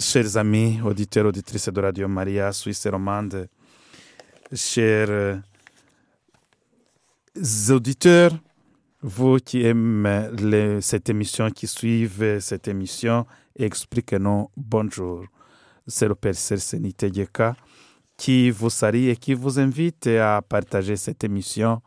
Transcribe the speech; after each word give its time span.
Chers 0.00 0.36
amis, 0.36 0.80
auditeurs, 0.84 1.26
auditrices 1.26 1.70
de 1.70 1.80
Radio 1.80 2.06
Maria, 2.06 2.52
Suisse 2.52 2.86
romande, 2.86 3.48
chers 4.52 5.10
euh, 5.10 5.38
auditeurs, 7.70 8.30
vous 9.02 9.38
qui 9.38 9.64
aimez 9.64 10.80
cette 10.82 11.08
émission, 11.08 11.50
qui 11.50 11.66
suivent 11.66 12.38
cette 12.38 12.68
émission, 12.68 13.26
expliquez-nous 13.56 14.48
bonjour. 14.56 15.24
C'est 15.84 16.06
le 16.06 16.14
Père 16.14 16.36
Serseni 16.36 16.94
Tegeka 16.94 17.56
qui 18.16 18.50
vous 18.50 18.70
salue 18.70 19.08
et 19.08 19.16
qui 19.16 19.34
vous 19.34 19.58
invite 19.58 20.06
à 20.06 20.40
partager 20.42 20.94
cette 20.94 21.24
émission. 21.24 21.82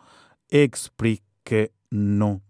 Expliquez-nous. 0.50 2.42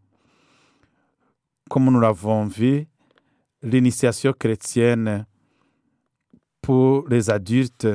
Comme 1.70 1.86
nous 1.86 2.00
l'avons 2.00 2.48
vu, 2.48 2.88
l'initiation 3.62 4.34
chrétienne 4.34 5.28
pour 6.62 7.08
les 7.08 7.30
adultes 7.30 7.88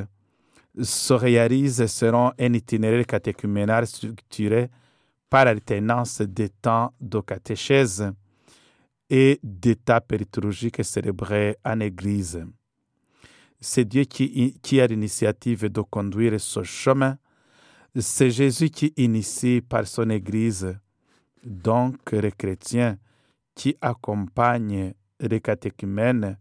se 0.82 1.14
réalise 1.14 1.86
selon 1.86 2.32
un 2.38 2.52
itinéraire 2.52 3.06
catéchuménal 3.06 3.86
structuré 3.86 4.68
par 5.30 5.46
l'alternance 5.46 6.20
des 6.20 6.48
temps 6.48 6.92
de 7.00 7.20
catéchèse 7.20 8.12
et 9.08 9.38
d'étapes 9.42 10.12
liturgiques 10.12 10.84
célébrées 10.84 11.56
en 11.64 11.80
Église. 11.80 12.44
C'est 13.60 13.84
Dieu 13.84 14.04
qui, 14.04 14.58
qui 14.62 14.80
a 14.80 14.86
l'initiative 14.86 15.66
de 15.70 15.80
conduire 15.80 16.38
ce 16.40 16.62
chemin. 16.62 17.16
C'est 17.98 18.30
Jésus 18.30 18.68
qui 18.68 18.92
initie 18.96 19.62
par 19.62 19.86
son 19.86 20.10
Église. 20.10 20.76
Donc, 21.42 22.12
les 22.12 22.32
chrétiens 22.32 22.98
qui 23.54 23.74
accompagnent 23.80 24.92
les 25.20 25.40
catéchumènes 25.40 26.36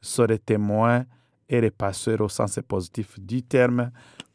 sont 0.00 0.24
les 0.24 0.38
témoins 0.38 1.04
et 1.50 1.60
les 1.60 1.72
passeurs 1.72 2.20
au 2.20 2.28
sens 2.28 2.60
positif 2.66 3.18
du 3.18 3.42
terme, 3.42 3.90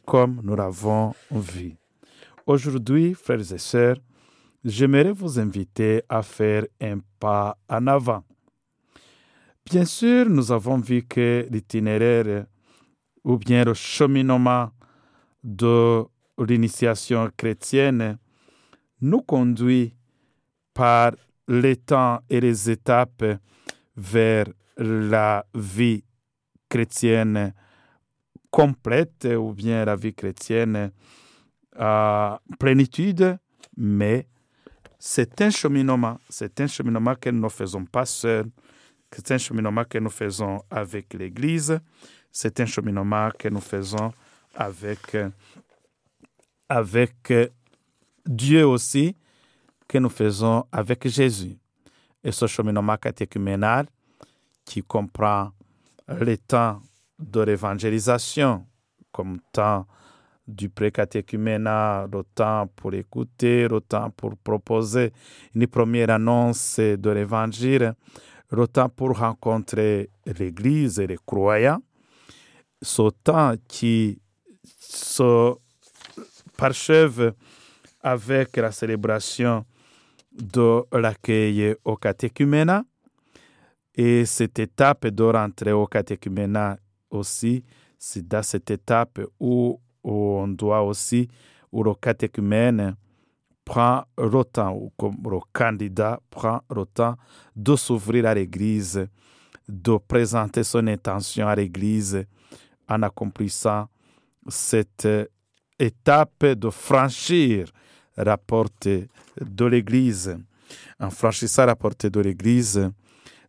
comme 0.06 0.42
nous 0.44 0.56
l'avons 0.56 1.14
vu. 1.32 1.78
Aujourd'hui, 2.46 3.14
frères 3.14 3.52
et 3.54 3.58
sœurs, 3.58 3.98
j'aimerais 4.64 5.14
vous 5.14 5.40
inviter 5.40 6.04
à 6.10 6.22
faire 6.22 6.66
un 6.82 7.00
pas 7.20 7.58
en 7.70 7.88
avant. 7.88 8.24
Bien 9.66 9.86
sûr, 9.86 10.30
nous 10.30 10.52
avons 10.52 10.78
vu 10.78 11.04
que 11.04 11.48
l'itinéraire 11.50 12.46
ou 13.24 13.38
bien 13.38 13.64
le 13.64 13.74
cheminement 13.74 14.70
de 15.44 16.04
l'initiation 16.38 17.32
chrétienne 17.36 18.18
nous 19.02 19.22
conduit 19.22 19.96
par 20.74 21.14
les 21.48 21.78
temps 21.78 22.20
et 22.30 22.42
les 22.42 22.70
étapes 22.70 23.24
vers 23.96 24.48
la 24.78 25.46
vie 25.56 26.04
chrétienne 26.70 27.54
complète 28.52 29.28
ou 29.38 29.54
bien 29.54 29.84
la 29.86 29.96
vie 29.96 30.14
chrétienne 30.14 30.92
à 31.78 32.40
plénitude, 32.60 33.38
mais 33.76 34.28
c'est 34.98 35.42
un 35.42 35.50
cheminement, 35.50 36.18
c'est 36.30 36.62
un 36.62 36.68
cheminement 36.68 37.16
que 37.16 37.30
nous 37.30 37.42
ne 37.42 37.50
faisons 37.50 37.86
pas 37.86 38.06
seuls, 38.06 38.50
c'est 39.12 39.32
un 39.32 39.38
cheminement 39.38 39.84
que 39.84 39.98
nous 39.98 40.10
faisons 40.10 40.62
avec 40.70 41.14
l'Église, 41.14 41.80
c'est 42.32 42.60
un 42.60 42.66
cheminement 42.66 43.30
que 43.38 43.50
nous 43.50 43.62
faisons 43.62 44.14
avec, 44.56 45.18
avec 46.70 47.34
Dieu 48.26 48.66
aussi, 48.66 49.16
que 49.88 49.98
nous 49.98 50.10
faisons 50.10 50.66
avec 50.72 51.08
Jésus. 51.08 51.58
Et 52.24 52.32
ce 52.32 52.48
cheminement 52.48 52.98
catéchuménal 52.98 53.86
qui 54.66 54.82
comprend 54.82 55.52
le 56.08 56.38
temps 56.38 56.82
de 57.20 57.42
l'évangélisation, 57.42 58.66
comme 59.12 59.40
temps 59.52 59.86
du 60.48 60.70
pré-catéchuménat, 60.70 62.08
le 62.12 62.24
temps 62.36 62.68
pour 62.76 62.94
écouter, 62.94 63.68
le 63.68 63.82
temps 63.82 64.12
pour 64.12 64.38
proposer 64.38 65.12
une 65.56 65.68
première 65.68 66.12
annonce 66.12 66.80
de 66.80 67.10
l'évangile, 67.10 67.94
le 68.52 68.68
temps 68.68 68.90
pour 68.90 69.18
rencontrer 69.18 70.10
l'Église 70.26 71.00
et 71.00 71.08
les 71.08 71.18
croyants, 71.26 71.82
ce 72.82 73.10
temps 73.24 73.54
qui 73.68 74.20
se 74.80 75.56
parchève 76.58 77.34
avec 78.02 78.56
la 78.58 78.72
célébration 78.72 79.66
de 80.32 80.84
l'accueil 80.92 81.76
au 81.84 81.96
catéchuménat. 81.96 82.84
Et 83.98 84.26
cette 84.26 84.60
étape 84.60 85.08
de 85.08 85.24
rentrer 85.24 85.72
au 85.72 85.88
catéchuménat 85.88 86.78
aussi, 87.10 87.64
c'est 87.98 88.28
dans 88.28 88.44
cette 88.44 88.70
étape 88.70 89.22
où, 89.40 89.80
où 90.04 90.12
on 90.12 90.48
doit 90.50 90.84
aussi, 90.84 91.30
où 91.72 91.84
le 91.84 91.94
catéchumène 91.94 92.96
prend 93.64 94.04
le 94.18 94.44
temps, 94.44 94.74
ou 94.76 94.92
comme 94.98 95.18
le 95.24 95.40
candidat 95.52 96.20
prend 96.30 96.62
le 96.74 96.86
temps 96.86 97.16
de 97.56 97.76
s'ouvrir 97.76 98.26
à 98.28 98.34
l'Église, 98.34 99.08
de 99.68 99.98
présenter 99.98 100.64
son 100.64 100.86
intention 100.88 101.48
à 101.48 101.56
l'Église 101.56 102.26
en 102.88 103.02
accomplissant 103.02 103.88
cette 104.48 105.08
étape 105.80 106.46
de 106.46 106.70
franchir 106.70 107.72
la 108.18 108.38
porte 108.38 108.88
de 108.88 109.66
l'Église. 109.66 110.38
En 111.00 111.10
franchissant 111.10 111.66
la 111.66 111.76
porte 111.76 112.06
de 112.06 112.20
l'Église, 112.20 112.90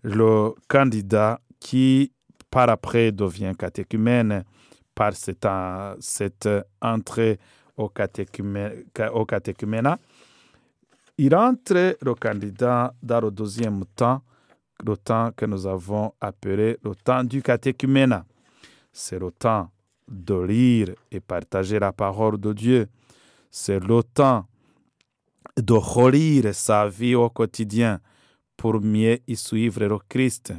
le 0.06 0.54
candidat 0.68 1.40
qui 1.58 2.12
par 2.48 2.70
après 2.70 3.10
devient 3.10 3.52
catéchumène 3.58 4.44
par 4.94 5.14
cette, 5.14 5.48
cette 5.98 6.48
entrée 6.80 7.40
au, 7.76 7.90
au 9.12 9.26
il 11.18 11.34
entre 11.34 11.96
le 12.00 12.14
candidat 12.14 12.94
dans 13.02 13.20
le 13.20 13.30
deuxième 13.32 13.84
temps, 13.96 14.22
le 14.84 14.96
temps 14.96 15.32
que 15.34 15.44
nous 15.44 15.66
avons 15.66 16.12
appelé 16.20 16.78
le 16.84 16.94
temps 16.94 17.24
du 17.24 17.42
catéchuménat. 17.42 18.24
C'est 18.92 19.18
le 19.18 19.32
temps 19.32 19.70
de 20.06 20.38
lire 20.40 20.94
et 21.10 21.18
partager 21.18 21.80
la 21.80 21.92
parole 21.92 22.38
de 22.38 22.52
Dieu. 22.52 22.86
C'est 23.50 23.80
le 23.80 24.02
temps 24.04 24.46
de 25.56 25.74
relire 25.74 26.54
sa 26.54 26.86
vie 26.86 27.16
au 27.16 27.28
quotidien 27.28 27.98
pour 28.56 28.80
mieux 28.80 29.18
y 29.26 29.36
suivre 29.36 29.84
le 29.84 29.98
Christ. 30.08 30.52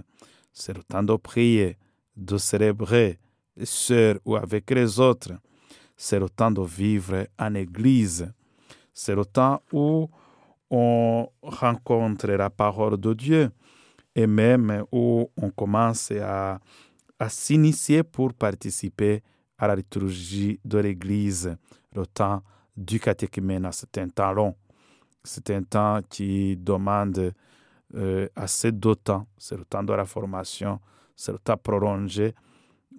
C'est 0.54 0.76
le 0.76 0.84
temps 0.84 1.04
de 1.04 1.16
prier, 1.16 1.78
de 2.16 2.38
célébrer, 2.38 3.20
seul 3.64 4.20
ou 4.26 4.36
avec 4.36 4.70
les 4.72 5.00
autres. 5.00 5.34
C'est 5.96 6.20
le 6.20 6.30
temps 6.30 6.52
de 6.52 6.62
vivre 6.62 7.28
en 7.40 7.56
Église. 7.56 8.32
C'est 8.94 9.16
le 9.16 9.26
temps 9.26 9.62
où 9.72 10.10
on 10.70 11.28
rencontre 11.42 12.28
la 12.28 12.50
parole 12.50 12.98
de 12.98 13.14
Dieu 13.14 13.52
et 14.16 14.28
même 14.28 14.84
où 14.92 15.30
on 15.38 15.50
commence 15.52 16.12
à, 16.12 16.60
s'initier 17.30 18.04
pour 18.04 18.34
participer 18.34 19.24
à 19.58 19.68
la 19.68 19.76
liturgie 19.76 20.60
de 20.64 20.78
l'Église. 20.80 21.56
Le 21.94 22.06
temps 22.06 22.44
du 22.76 23.00
catéchuménat, 23.00 23.72
c'est 23.72 23.98
un 23.98 24.10
temps 24.10 24.32
long. 24.32 24.56
C'est 25.24 25.50
un 25.50 25.64
temps 25.64 26.00
qui 26.08 26.56
demande 26.58 27.34
euh, 27.96 28.28
assez 28.36 28.72
temps. 28.72 29.28
C'est 29.38 29.58
le 29.58 29.66
temps 29.66 29.84
de 29.84 29.94
la 29.94 30.06
formation, 30.06 30.80
c'est 31.16 31.32
le 31.32 31.40
temps 31.40 31.58
prolongé 31.58 32.34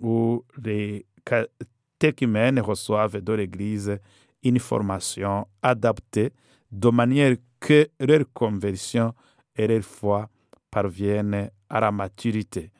où 0.01 0.45
les 0.63 1.07
catéchumènes 1.25 2.61
reçoivent 2.61 3.21
de 3.21 3.33
l'Église 3.33 3.99
une 4.43 4.59
formation 4.59 5.47
adaptée 5.63 6.33
de 6.71 6.89
manière 6.91 7.37
que 7.61 7.89
leur 8.01 8.25
conversion 8.33 9.13
et 9.57 9.67
leur 9.67 9.83
foi 9.83 10.29
parviennent 10.71 11.51
à 11.69 11.81
la 11.81 11.91
maturité. 11.91 12.71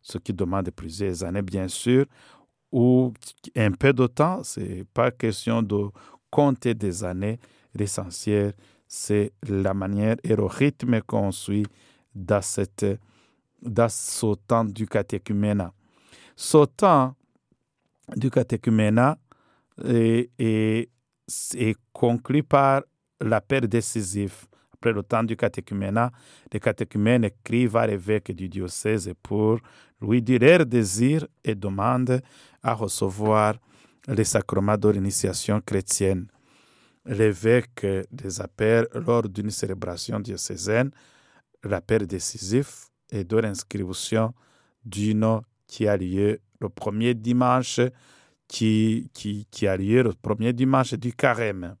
Ce 0.00 0.18
qui 0.18 0.32
demande 0.32 0.70
plusieurs 0.70 1.24
années, 1.24 1.42
bien 1.42 1.68
sûr, 1.68 2.06
ou 2.70 3.12
un 3.56 3.72
peu 3.72 3.92
de 3.92 4.06
temps. 4.06 4.42
Ce 4.42 4.60
n'est 4.60 4.84
pas 4.84 5.10
question 5.10 5.62
de 5.62 5.88
compter 6.30 6.74
des 6.74 7.04
années. 7.04 7.38
L'essentiel, 7.74 8.54
c'est 8.88 9.32
la 9.46 9.74
manière 9.74 10.16
et 10.24 10.34
le 10.34 10.46
rythme 10.46 11.00
qu'on 11.02 11.30
suit 11.30 11.66
dans, 12.14 12.40
cette, 12.40 12.86
dans 13.62 13.88
ce 13.88 14.34
temps 14.46 14.64
du 14.64 14.86
catéchuménat. 14.86 15.72
Ce 16.34 16.64
temps 16.64 17.14
du 18.16 18.30
catéchuménat 18.30 19.18
est, 19.84 20.88
conclu 21.92 22.42
par 22.42 22.82
l'appel 23.20 23.68
décisif. 23.68 24.46
Après 24.72 24.92
le 24.92 25.02
temps 25.02 25.24
du 25.24 25.36
catéchuménat, 25.36 26.10
les 26.52 26.60
catéchumènes 26.60 27.24
écrivent 27.24 27.76
à 27.76 27.86
l'évêque 27.86 28.32
du 28.32 28.48
diocèse 28.48 29.12
pour 29.22 29.58
lui 30.00 30.22
dire 30.22 30.38
leur 30.40 30.64
désir 30.64 31.26
et 31.44 31.54
demandent 31.54 32.22
à 32.62 32.72
recevoir 32.72 33.56
les 34.06 34.24
sacrements 34.24 34.78
de 34.78 34.88
l'initiation 34.88 35.60
chrétienne 35.60 36.28
l'évêque 37.08 37.86
les 38.22 38.40
appelle 38.40 38.86
lors 38.94 39.22
d'une 39.28 39.50
célébration 39.50 40.20
diocésaine, 40.20 40.90
l'appel 41.64 42.06
décisif 42.06 42.86
est 43.10 43.24
de 43.24 43.38
l'inscription 43.38 44.34
d'une 44.84 45.40
qui 45.66 45.88
a 45.88 45.96
lieu 45.96 46.40
le 46.60 46.68
premier 46.68 47.14
dimanche, 47.14 47.80
qui, 48.46 49.10
qui, 49.12 49.46
qui 49.50 49.66
a 49.66 49.76
lieu 49.76 50.02
le 50.02 50.12
premier 50.12 50.52
dimanche 50.52 50.94
du 50.94 51.12
carême. 51.12 51.76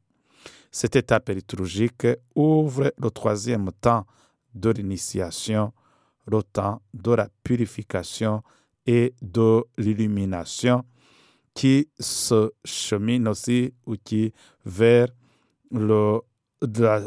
Cette 0.70 0.96
étape 0.96 1.30
liturgique 1.30 2.06
ouvre 2.34 2.92
le 2.98 3.10
troisième 3.10 3.70
temps 3.80 4.06
de 4.54 4.70
l'initiation, 4.70 5.72
le 6.26 6.42
temps 6.42 6.82
de 6.92 7.12
la 7.12 7.28
purification 7.42 8.42
et 8.86 9.14
de 9.22 9.62
l'illumination 9.78 10.84
qui 11.58 11.88
se 11.98 12.52
chemine 12.64 13.26
aussi 13.26 13.74
ou 13.84 13.96
qui 14.04 14.32
vers 14.64 15.08
le, 15.72 16.20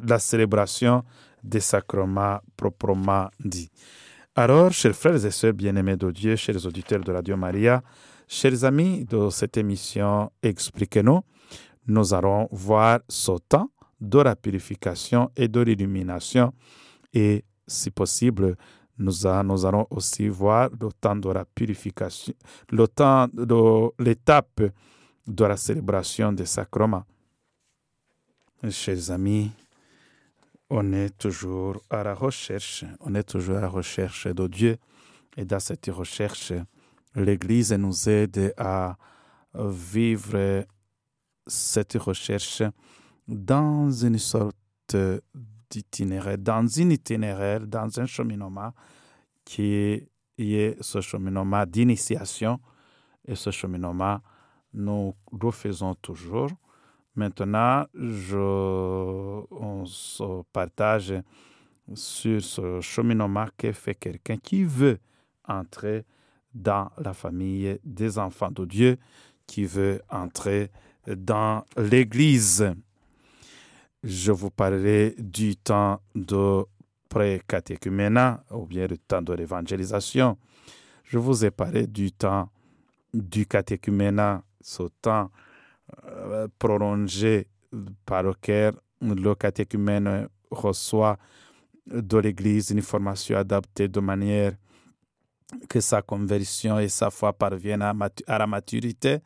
la, 0.05 0.19
célébration 0.19 1.05
des 1.41 1.61
sacrements 1.61 2.39
proprement 2.57 3.29
dit. 3.39 3.69
Alors, 4.35 4.73
chers 4.73 4.93
frères 4.93 5.25
et 5.25 5.31
sœurs 5.31 5.53
bien-aimés 5.53 5.95
de 5.95 6.11
Dieu, 6.11 6.35
chers 6.35 6.65
auditeurs 6.65 6.99
de 6.99 7.13
Radio 7.13 7.37
Maria, 7.37 7.81
chers 8.27 8.65
amis 8.65 9.05
de 9.05 9.29
cette 9.29 9.55
émission 9.55 10.29
Expliquez-nous, 10.43 11.21
nous 11.87 12.13
allons 12.13 12.49
voir 12.51 12.99
ce 13.07 13.31
temps 13.47 13.69
de 14.01 14.19
la 14.19 14.35
purification 14.35 15.31
et 15.37 15.47
de 15.47 15.61
l'illumination 15.61 16.51
et, 17.13 17.45
si 17.65 17.89
possible, 17.89 18.57
nous, 19.01 19.25
allons 19.25 19.87
aussi 19.89 20.27
voir 20.29 20.69
le 20.79 20.89
temps 20.91 21.15
de 21.15 21.29
la 21.29 21.45
purification, 21.45 22.33
le 22.69 22.87
temps 22.87 23.27
de 23.33 24.03
l'étape 24.03 24.61
de 25.27 25.45
la 25.45 25.57
célébration 25.57 26.31
des 26.31 26.45
sacrements. 26.45 27.03
Chers 28.69 29.09
amis, 29.11 29.51
on 30.69 30.93
est 30.93 31.17
toujours 31.17 31.81
à 31.89 32.03
la 32.03 32.13
recherche, 32.13 32.85
on 32.99 33.15
est 33.15 33.23
toujours 33.23 33.57
à 33.57 33.61
la 33.61 33.69
recherche 33.69 34.27
de 34.27 34.47
Dieu. 34.47 34.77
Et 35.35 35.45
dans 35.45 35.59
cette 35.59 35.87
recherche, 35.87 36.53
l'Église 37.15 37.73
nous 37.73 38.07
aide 38.07 38.53
à 38.57 38.95
vivre 39.55 40.65
cette 41.47 41.93
recherche 41.93 42.63
dans 43.27 43.91
une 43.91 44.17
sorte 44.19 44.95
d'itinéraire, 45.71 46.37
dans 46.37 46.65
un 46.79 46.89
itinéraire, 46.89 47.65
dans 47.65 47.99
un 47.99 48.05
cheminement 48.05 48.73
qui 49.43 49.73
est 50.37 50.77
ce 50.81 51.01
cheminement 51.01 51.65
d'initiation. 51.65 52.59
Et 53.27 53.35
ce 53.35 53.51
cheminement, 53.51 54.19
nous 54.73 55.15
le 55.31 55.51
faisons 55.51 55.95
toujours. 55.95 56.49
Maintenant, 57.15 57.85
je, 57.93 58.37
on 58.37 59.85
se 59.85 60.43
partage 60.51 61.13
sur 61.93 62.41
ce 62.41 62.81
cheminement 62.81 63.47
que 63.57 63.71
fait 63.71 63.95
quelqu'un 63.95 64.37
qui 64.37 64.63
veut 64.63 64.99
entrer 65.47 66.05
dans 66.53 66.89
la 66.97 67.13
famille 67.13 67.79
des 67.83 68.17
enfants 68.17 68.51
de 68.51 68.65
Dieu, 68.65 68.97
qui 69.45 69.65
veut 69.65 70.01
entrer 70.09 70.71
dans 71.07 71.63
l'Église. 71.77 72.73
Je 74.03 74.31
vous 74.31 74.49
parlerai 74.49 75.15
du 75.17 75.55
temps 75.55 76.01
de 76.15 76.65
pré-catéchuménat 77.07 78.43
ou 78.51 78.65
bien 78.65 78.87
le 78.87 78.97
temps 78.97 79.21
de 79.21 79.33
l'évangélisation. 79.33 80.37
Je 81.03 81.17
vous 81.19 81.45
ai 81.45 81.51
parlé 81.51 81.85
du 81.85 82.11
temps 82.11 82.49
du 83.13 83.45
catéchuménat, 83.45 84.43
ce 84.61 84.83
temps 85.01 85.29
euh, 86.05 86.47
prolongé 86.57 87.47
par 88.05 88.23
lequel 88.23 88.73
le 89.01 89.35
catéchumène 89.35 90.27
reçoit 90.49 91.17
de 91.85 92.17
l'Église 92.17 92.71
une 92.71 92.81
formation 92.81 93.37
adaptée 93.37 93.87
de 93.87 93.99
manière 93.99 94.53
que 95.67 95.79
sa 95.79 96.01
conversion 96.01 96.79
et 96.79 96.87
sa 96.87 97.09
foi 97.09 97.33
parviennent 97.33 97.81
à 97.81 98.37
la 98.37 98.47
maturité 98.47 99.19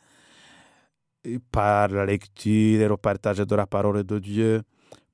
par 1.51 1.89
la 1.89 2.05
lecture 2.05 2.81
et 2.81 2.87
le 2.87 2.97
partage 2.97 3.37
de 3.37 3.55
la 3.55 3.65
parole 3.65 4.03
de 4.03 4.19
Dieu, 4.19 4.61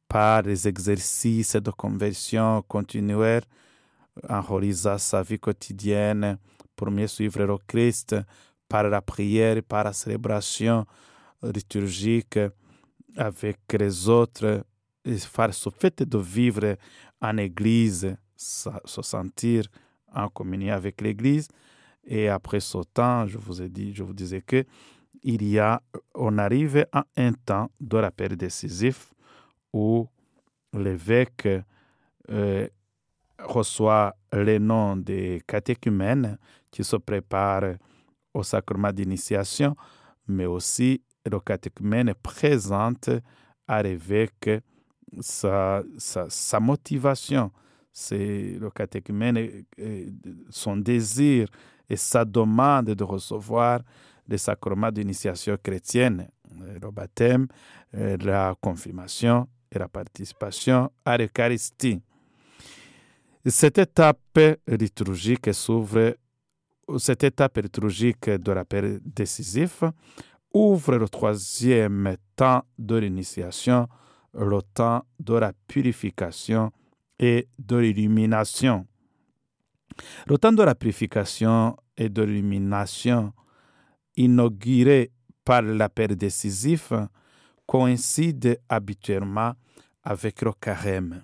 par 0.08 0.42
les 0.42 0.68
exercices 0.68 1.56
de 1.56 1.72
conversion 1.72 2.62
continuelle 2.68 3.44
en 4.28 4.42
réalisant 4.42 4.98
sa 4.98 5.24
vie 5.24 5.40
quotidienne 5.40 6.38
pour 6.76 6.92
mieux 6.92 7.08
suivre 7.08 7.44
le 7.46 7.58
Christ, 7.66 8.16
par 8.68 8.84
la 8.90 9.02
prière, 9.02 9.62
par 9.64 9.86
la 9.86 9.94
célébration 9.94 10.86
liturgique 11.42 12.40
avec 13.16 13.60
les 13.78 14.10
autres, 14.10 14.64
et 15.04 15.18
faire 15.18 15.54
ce 15.54 15.70
fait 15.70 16.04
de 16.04 16.18
vivre 16.18 16.78
en 17.22 17.38
Église, 17.38 18.16
se 18.36 19.02
sentir 19.02 19.64
en 20.14 20.28
communion 20.30 20.74
avec 20.74 21.02
l'Église. 21.02 21.48
Et 22.04 22.30
après 22.30 22.60
ce 22.60 22.80
temps, 22.94 23.28
je 23.28 23.38
vous 23.38 23.62
ai 23.62 23.70
dit, 23.70 23.94
je 23.94 24.04
vous 24.04 24.14
disais 24.14 24.42
que 24.42 24.66
il 25.24 25.44
y 25.48 25.60
a, 25.60 25.82
on 26.16 26.38
arrive 26.38 26.86
à 26.92 27.06
un 27.16 27.34
temps 27.34 27.70
de 27.80 27.98
rappel 27.98 28.36
décisif 28.36 29.14
où 29.74 30.08
l'évêque 30.74 31.48
euh, 32.30 32.68
reçoit 33.40 34.16
les 34.34 34.60
noms 34.60 34.98
des 34.98 35.42
catéchumènes 35.48 36.38
qui 36.70 36.84
se 36.84 36.96
préparent 36.96 37.76
au 38.34 38.44
sacrement 38.44 38.92
d'initiation, 38.92 39.76
mais 40.28 40.46
aussi 40.46 41.02
le 41.30 41.40
catéchumène 41.40 42.14
présente 42.22 43.10
à 43.68 43.84
l'évêque 43.84 44.50
sa, 45.20 45.84
sa, 45.98 46.30
sa, 46.30 46.60
motivation, 46.60 47.52
c'est 47.92 48.58
le 48.60 48.70
catéchumène, 48.70 49.66
euh, 49.80 50.10
son 50.50 50.78
désir 50.78 51.48
et 51.90 51.98
sa 51.98 52.24
demande 52.24 52.92
de 52.92 53.04
recevoir 53.04 53.82
les 54.32 54.38
sacrements 54.38 54.92
d'initiation 54.92 55.58
chrétienne, 55.62 56.28
le 56.82 56.90
baptême, 56.90 57.48
la 57.94 58.56
confirmation 58.60 59.48
et 59.72 59.78
la 59.78 59.88
participation 59.88 60.90
à 61.06 61.18
l'Eucharistie. 61.18 62.02
Cette 63.46 63.78
étape 63.78 64.40
liturgique 64.68 65.54
s'ouvre, 65.54 66.16
cette 66.98 67.24
étape 67.24 67.58
liturgique 67.58 68.30
de 68.30 68.52
l'appel 68.52 69.00
décisif 69.04 69.84
ouvre 70.54 70.98
le 70.98 71.10
troisième 71.10 72.16
temps 72.36 72.64
de 72.78 72.96
l'initiation, 72.98 73.88
le 74.34 74.62
temps 74.74 75.04
de 75.20 75.34
la 75.36 75.54
purification 75.68 76.72
et 77.20 77.48
de 77.60 77.78
l'illumination. 77.78 78.86
Le 80.28 80.38
temps 80.38 80.54
de 80.54 80.64
la 80.64 80.76
purification 80.76 81.76
et 81.98 82.10
de 82.10 82.22
l'illumination, 82.24 83.34
inauguré 84.16 85.12
par 85.44 85.62
l'appel 85.62 86.16
décisif, 86.16 86.94
coïncide 87.66 88.60
habituellement 88.70 89.54
avec 90.04 90.42
le 90.42 90.52
carême. 90.54 91.24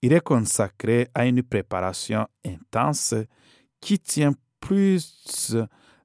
Il 0.00 0.12
est 0.12 0.20
consacré 0.20 1.08
à 1.14 1.26
une 1.26 1.42
préparation 1.42 2.26
intense 2.44 3.14
qui 3.80 3.98
tient 3.98 4.34
plus 4.60 5.54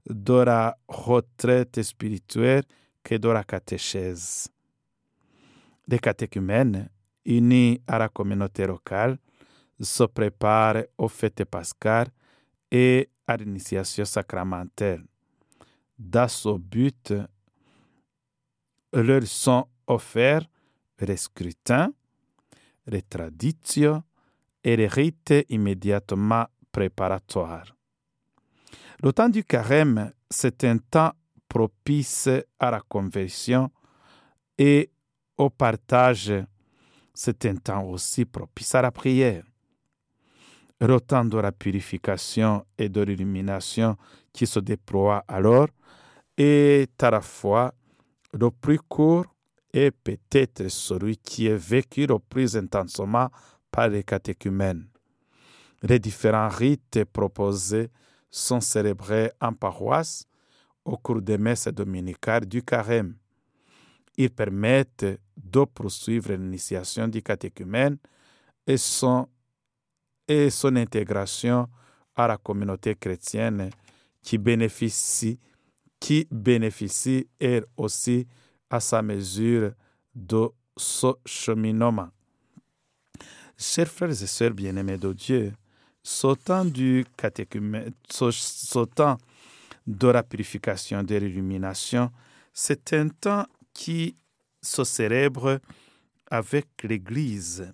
de 0.09 0.33
la 0.33 0.77
retraite 0.87 1.81
spirituelle 1.81 2.63
que 3.03 3.15
de 3.15 3.29
la 3.29 3.43
catéchèse. 3.43 4.47
Les 5.87 5.99
catéchumènes, 5.99 6.89
unis 7.25 7.81
à 7.87 7.97
la 7.97 8.09
communauté 8.09 8.65
locale, 8.67 9.17
se 9.79 10.03
préparent 10.03 10.83
aux 10.97 11.07
fêtes 11.07 11.45
pascales 11.45 12.09
et 12.71 13.09
à 13.25 13.37
l'initiation 13.37 14.05
sacramentelle. 14.05 15.03
Ce 15.99 16.57
but, 16.57 17.13
leur 18.93 19.27
sont 19.27 19.67
offerts 19.87 20.47
les 20.99 21.17
scrutins, 21.17 21.91
les 22.85 23.01
traditions 23.01 24.03
et 24.63 24.75
les 24.75 24.87
rites 24.87 25.33
immédiatement 25.49 26.45
préparatoires. 26.71 27.75
Le 29.01 29.13
temps 29.13 29.29
du 29.29 29.43
carême, 29.43 30.11
c'est 30.29 30.63
un 30.63 30.77
temps 30.77 31.13
propice 31.47 32.29
à 32.59 32.71
la 32.71 32.81
conversion 32.81 33.71
et 34.57 34.89
au 35.37 35.49
partage. 35.49 36.33
C'est 37.13 37.45
un 37.45 37.55
temps 37.55 37.83
aussi 37.83 38.25
propice 38.25 38.75
à 38.75 38.81
la 38.81 38.91
prière. 38.91 39.43
Temps 40.79 41.25
de 41.25 41.39
la 41.39 41.51
purification 41.51 42.63
et 42.77 42.87
de 42.87 43.01
l'illumination 43.01 43.97
qui 44.31 44.45
se 44.45 44.59
déploie 44.59 45.23
alors 45.27 45.67
est 46.37 47.01
à 47.01 47.09
la 47.09 47.21
fois 47.21 47.73
le 48.33 48.51
plus 48.51 48.77
court 48.79 49.25
est 49.73 49.89
peut-être 49.91 50.67
celui 50.67 51.17
qui 51.17 51.47
est 51.47 51.57
vécu 51.57 52.05
le 52.05 52.19
plus 52.19 52.55
intensément 52.55 53.29
par 53.71 53.89
les 53.89 54.03
catéchumènes. 54.03 54.87
Les 55.81 55.97
différents 55.97 56.49
rites 56.49 57.03
proposés 57.05 57.89
sont 58.29 58.61
célébrés 58.61 59.31
en 59.41 59.53
paroisse 59.53 60.25
au 60.85 60.97
cours 60.97 61.21
des 61.21 61.37
messes 61.37 61.67
dominicales 61.67 62.45
du 62.45 62.61
carême. 62.61 63.15
Ils 64.15 64.29
permettent 64.29 65.05
de 65.35 65.65
poursuivre 65.65 66.33
l'initiation 66.33 67.07
du 67.07 67.21
catéchumène 67.21 67.97
et 68.65 68.77
son, 68.77 69.27
et 70.27 70.49
son 70.49 70.75
intégration 70.75 71.67
à 72.15 72.27
la 72.27 72.37
communauté 72.37 72.95
chrétienne 72.95 73.69
qui 74.21 74.37
bénéficie, 74.37 75.39
qui 75.99 76.27
bénéficie 76.29 77.27
elle 77.39 77.65
aussi 77.77 78.27
à 78.69 78.79
sa 78.79 79.01
mesure 79.01 79.71
de 80.13 80.49
ce 80.75 81.13
cheminement. 81.25 82.09
Chers 83.57 83.87
frères 83.87 84.11
et 84.11 84.27
sœurs 84.27 84.51
bien-aimés 84.51 84.97
de 84.97 85.13
Dieu, 85.13 85.53
sautant 86.03 86.65
du 86.65 87.05
catéchumène, 87.15 87.91
sautant 88.09 89.17
de 89.85 90.07
la 90.07 90.23
purification 90.23 91.03
de 91.03 91.15
l'illumination, 91.15 92.11
c'est 92.53 92.93
un 92.93 93.07
temps 93.07 93.45
qui 93.73 94.15
se 94.61 94.83
célèbre 94.83 95.59
avec 96.29 96.67
l'Église. 96.83 97.71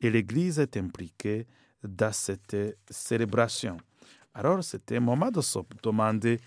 Et 0.00 0.10
l'Église 0.10 0.58
est 0.58 0.76
impliquée 0.76 1.46
dans 1.82 2.12
cette 2.12 2.56
célébration. 2.88 3.76
Alors, 4.34 4.62
c'était 4.62 5.00
moment 5.00 5.30
de 5.30 5.40
se 5.40 5.58
demander 5.82 6.38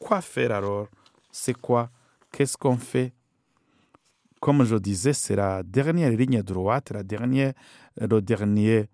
quoi 0.00 0.20
faire 0.20 0.52
alors, 0.52 0.88
c'est 1.30 1.54
quoi, 1.54 1.90
qu'est-ce 2.32 2.56
qu'on 2.56 2.76
fait? 2.76 3.12
Comme 4.40 4.64
je 4.64 4.76
disais, 4.76 5.12
c'est 5.12 5.36
la 5.36 5.62
dernière 5.62 6.10
ligne 6.10 6.42
droite, 6.42 6.90
la 6.90 7.02
dernière, 7.02 7.52
le 7.96 8.20
dernier 8.20 8.88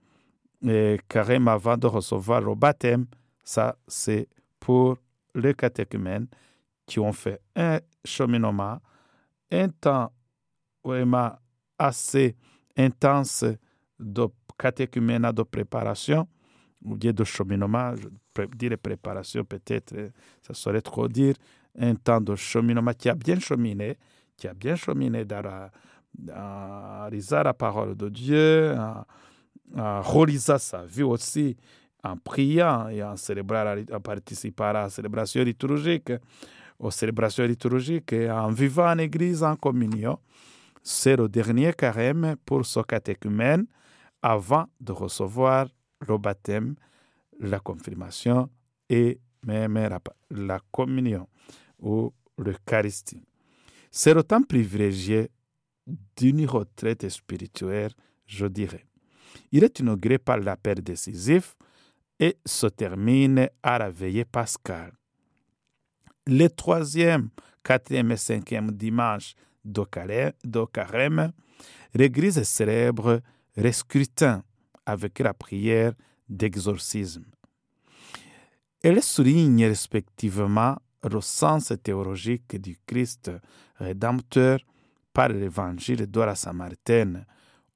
euh, 0.65 0.97
carême 1.09 1.49
avant 1.49 1.77
de 1.77 1.87
recevoir 1.87 2.41
le 2.41 2.55
baptême. 2.55 3.07
Ça, 3.45 3.77
c'est 3.87 4.29
pour 4.61 4.97
les 5.35 5.55
catéchumènes 5.55 6.29
qui 6.87 7.01
ont 7.01 7.13
fait 7.13 7.41
un 7.57 7.81
cheminement, 8.05 8.79
un 9.51 9.69
temps 9.69 10.13
vraiment 10.85 11.33
assez 11.79 12.37
intense 12.77 13.45
de 13.99 14.27
catéchuménat 14.63 15.33
de 15.33 15.43
préparation, 15.43 16.29
ou 16.85 16.95
bien 16.97 17.13
de 17.13 17.25
cheminement, 17.25 17.95
je 17.97 18.45
dirais 18.57 18.77
préparation 18.77 19.45
peut-être, 19.45 19.95
ça 20.41 20.55
serait 20.55 20.81
trop 20.81 21.09
dire, 21.09 21.35
un 21.79 21.95
temps 21.97 22.21
de 22.21 22.37
cheminement 22.37 22.93
qui 22.93 23.09
a 23.09 23.15
bien 23.15 23.41
cheminé, 23.41 23.97
qui 24.37 24.47
a 24.47 24.55
bien 24.55 24.77
cheminé 24.77 25.25
dans 25.25 25.43
la, 25.43 25.71
à 26.33 27.43
la 27.43 27.55
parole 27.55 27.97
de 27.97 28.09
Dieu, 28.09 28.75
en, 28.77 29.05
en 29.81 30.59
sa 30.59 30.85
vie 30.85 31.03
aussi, 31.03 31.57
en 32.05 32.17
priant 32.17 32.89
et 32.89 33.03
en 33.03 33.17
célébrant, 33.17 33.75
en 33.93 34.01
participant 34.01 34.65
à 34.65 34.73
la 34.73 34.91
célébration 34.91 35.43
liturgique, 35.43 36.13
aux 36.79 36.91
célébrations 36.91 37.45
liturgiques 37.45 38.13
et 38.13 38.31
en 38.31 38.51
vivant 38.51 38.91
en 38.91 38.99
église 38.99 39.43
en 39.43 39.57
communion. 39.57 40.19
C'est 40.83 41.17
le 41.17 41.29
dernier 41.29 41.73
carême 41.73 42.35
pour 42.45 42.67
ce 42.67 42.81
catéchumène 42.81 43.67
avant 44.23 44.67
de 44.81 44.93
recevoir 44.93 45.69
le 46.01 46.17
baptême, 46.19 46.77
la 47.41 47.61
confirmation 47.61 48.49
et 48.89 49.21
même 49.45 49.99
la 50.31 50.61
communion 50.71 51.29
ou 51.81 52.13
l'Eucharistie. 52.39 53.23
C'est 53.91 54.15
le 54.15 54.23
temps 54.23 54.43
privilégié 54.43 55.31
d'une 56.17 56.47
retraite 56.47 57.09
spirituelle, 57.09 57.93
je 58.27 58.47
dirais. 58.47 58.87
Il 59.51 59.65
est 59.65 59.81
inauguré 59.81 60.19
par 60.19 60.39
l'appel 60.39 60.83
décisif 60.83 61.57
et 62.19 62.37
se 62.47 62.67
termine 62.67 63.49
à 63.63 63.79
la 63.79 63.91
veillée 63.91 64.25
pascale. 64.25 64.93
Le 66.27 66.47
troisième, 66.49 67.31
quatrième 67.65 68.13
et 68.13 68.17
cinquième 68.17 68.71
dimanche 68.71 69.35
de 69.65 69.85
carême, 69.85 71.33
l'Église 71.95 72.43
célèbre 72.45 73.21
le 73.57 73.73
scrutin 73.73 74.43
avec 74.87 75.19
la 75.19 75.35
prière 75.35 75.93
d'exorcisme. 76.29 77.27
Elle 78.83 79.03
souligne 79.03 79.67
respectivement 79.67 80.77
le 81.09 81.21
sens 81.21 81.73
théologique 81.83 82.61
du 82.61 82.77
Christ 82.87 83.31
rédempteur 83.77 84.61
par 85.13 85.29
l'évangile 85.29 86.11
de 86.11 86.21
la 86.21 86.35
Samaritaine 86.35 87.27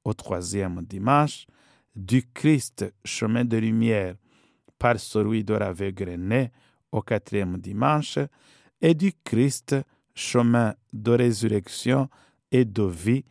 au 0.05 0.15
troisième 0.15 0.83
dimanche, 0.83 1.47
du 1.95 2.25
Christ 2.33 2.93
chemin 3.05 3.45
de 3.45 3.57
lumière 3.57 4.17
par 4.79 4.99
celui 4.99 5.45
de 5.45 5.55
l'aveugle 5.55 6.15
né 6.17 6.53
au 6.93 7.03
quatrième 7.03 7.59
dimanche, 7.59 8.19
et 8.81 8.95
du 8.95 9.13
Christ 9.25 9.77
chemin 10.15 10.75
de 10.93 11.13
résurrection 11.13 12.09
et 12.51 12.65
de 12.65 12.85
vie 12.85 13.25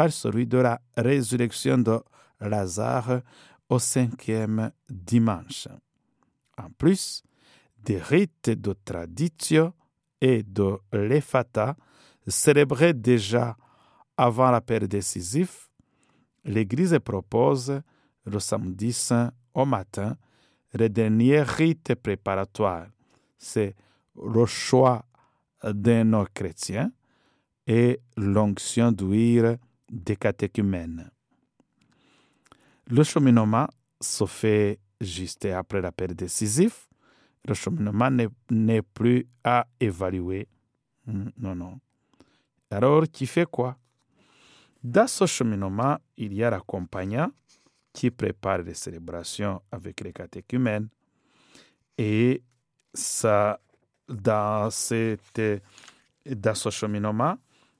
par 0.00 0.10
celui 0.12 0.46
de 0.46 0.56
la 0.56 0.80
résurrection 0.96 1.76
de 1.76 2.00
Lazare 2.40 3.20
au 3.68 3.78
cinquième 3.78 4.72
dimanche. 4.88 5.68
En 6.56 6.70
plus 6.70 7.22
des 7.84 7.98
rites 7.98 8.48
de 8.48 8.72
tradition 8.82 9.74
et 10.18 10.42
de 10.42 10.78
l'effata 10.94 11.76
célébrés 12.26 12.94
déjà 12.94 13.58
avant 14.16 14.50
la 14.50 14.62
période 14.62 14.88
décisive, 14.88 15.68
l'Église 16.46 16.98
propose 17.04 17.82
le 18.24 18.38
samedi 18.38 18.94
saint 18.94 19.30
au 19.52 19.66
matin 19.66 20.16
le 20.72 20.88
dernier 20.88 21.42
rite 21.42 21.94
préparatoire. 21.94 22.86
C'est 23.36 23.76
le 24.16 24.46
choix 24.46 25.04
d'un 25.62 26.24
chrétien 26.24 26.90
et 27.66 28.00
l'onction 28.16 28.92
d'huile 28.92 29.58
des 29.90 30.16
catéchumènes. 30.16 31.10
Le 32.86 33.02
cheminement 33.02 33.68
se 34.00 34.24
fait 34.24 34.78
juste 35.00 35.44
après 35.46 35.80
la 35.80 35.92
période 35.92 36.16
décisive. 36.16 36.74
Le 37.46 37.54
cheminement 37.54 38.10
n'est 38.50 38.82
plus 38.82 39.26
à 39.44 39.66
évaluer. 39.78 40.48
Hmm, 41.06 41.28
non, 41.36 41.54
non. 41.54 41.80
Alors, 42.70 43.04
qui 43.10 43.26
fait 43.26 43.46
quoi? 43.46 43.76
Dans 44.82 45.06
ce 45.06 45.26
cheminement, 45.26 45.98
il 46.16 46.32
y 46.34 46.44
a 46.44 46.50
l'accompagnant 46.50 47.30
qui 47.92 48.10
prépare 48.10 48.58
les 48.62 48.74
célébrations 48.74 49.60
avec 49.70 50.00
les 50.00 50.12
catéchumènes. 50.12 50.88
Et 51.98 52.42
ça, 52.94 53.60
dans, 54.08 54.70
cette, 54.70 55.40
dans 56.24 56.54
ce 56.54 56.70
cheminement, 56.70 57.36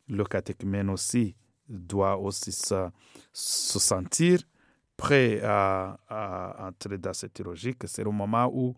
le 0.09 0.25
catéchumène 0.25 0.90
aussi 0.90 1.35
doit 1.71 2.19
aussi 2.19 2.53
se, 2.53 2.89
se 3.33 3.79
sentir 3.79 4.41
prêt 4.97 5.41
à, 5.43 5.97
entrer 6.59 6.99
dans 6.99 7.15
cette 7.15 7.41
logique. 7.41 7.79
C'est 7.87 8.05
le 8.05 8.11
moment 8.11 8.50
où 8.53 8.75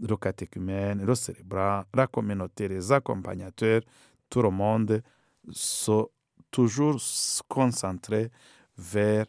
le 0.00 0.16
catéchumène, 0.16 1.04
le 1.04 1.14
célébrant, 1.14 1.84
la 1.94 2.06
communauté, 2.06 2.66
les 2.66 2.90
accompagnateurs, 2.90 3.82
tout 4.28 4.42
le 4.42 4.50
monde 4.50 5.02
sont 5.50 6.08
toujours 6.50 7.00
concentrés 7.46 8.30
vers 8.76 9.26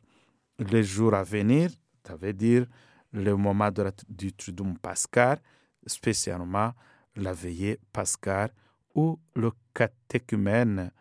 les 0.58 0.84
jours 0.84 1.14
à 1.14 1.24
venir, 1.24 1.70
ça 2.08 2.16
veut 2.16 2.34
dire 2.34 2.66
le 3.12 3.36
moment 3.36 3.70
du 4.08 4.34
Triduum 4.34 4.78
Pascal, 4.78 5.40
spécialement 5.86 6.72
la 7.16 7.34
veillée 7.34 7.80
pascale, 7.92 8.52
où 8.96 9.20
le 9.36 9.52
catéchumène 9.74 10.92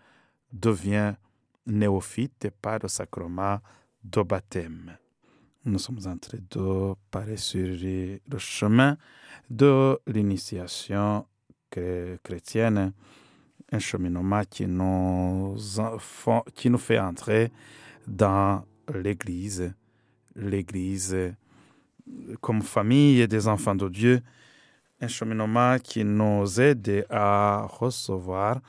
devient 0.53 1.15
néophyte 1.71 2.51
par 2.61 2.79
le 2.83 2.89
sacrement 2.89 3.59
de 4.05 4.23
baptême. 4.23 4.97
Nous 5.65 5.79
sommes 5.79 6.01
en 6.07 6.17
train 6.17 6.39
de 6.51 6.95
parler 7.11 7.37
sur 7.37 7.67
le 7.67 8.39
chemin 8.39 8.97
de 9.49 9.99
l'initiation 10.07 11.27
chrétienne, 11.71 12.93
un 13.71 13.79
cheminement 13.79 14.43
qui 14.49 14.67
nous, 14.67 15.57
qui 16.55 16.71
nous 16.71 16.79
fait 16.79 16.99
entrer 16.99 17.53
dans 18.07 18.65
l'Église, 18.93 19.73
l'Église 20.35 21.17
comme 22.41 22.63
famille 22.63 23.29
des 23.29 23.47
enfants 23.47 23.75
de 23.75 23.89
Dieu, 23.89 24.23
un 25.01 25.09
cheminement 25.09 25.77
qui 25.79 26.05
nous 26.05 26.61
aide 26.61 27.07
à 27.11 27.67
recevoir 27.71 28.61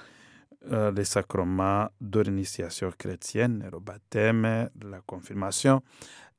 euh, 0.72 0.92
les 0.92 1.06
sacrements 1.06 1.88
de 2.00 2.20
l'initiation 2.22 2.92
chrétienne, 2.98 3.68
le 3.72 3.80
baptême, 3.80 4.70
la 4.84 5.02
confirmation 5.06 5.82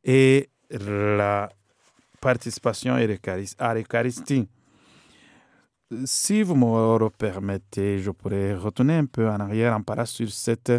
et 0.04 0.48
la 0.70 1.48
participation 2.20 2.94
à 2.94 3.74
l'Eucharistie. 3.74 4.48
Si 6.04 6.42
vous 6.42 6.54
me 6.54 6.98
le 6.98 7.10
permettez, 7.10 7.98
je 7.98 8.10
pourrais 8.10 8.54
retourner 8.54 8.94
un 8.94 9.06
peu 9.06 9.28
en 9.28 9.40
arrière 9.40 9.74
en 9.76 9.82
parlant 9.82 10.06
sur 10.06 10.30
cette 10.30 10.72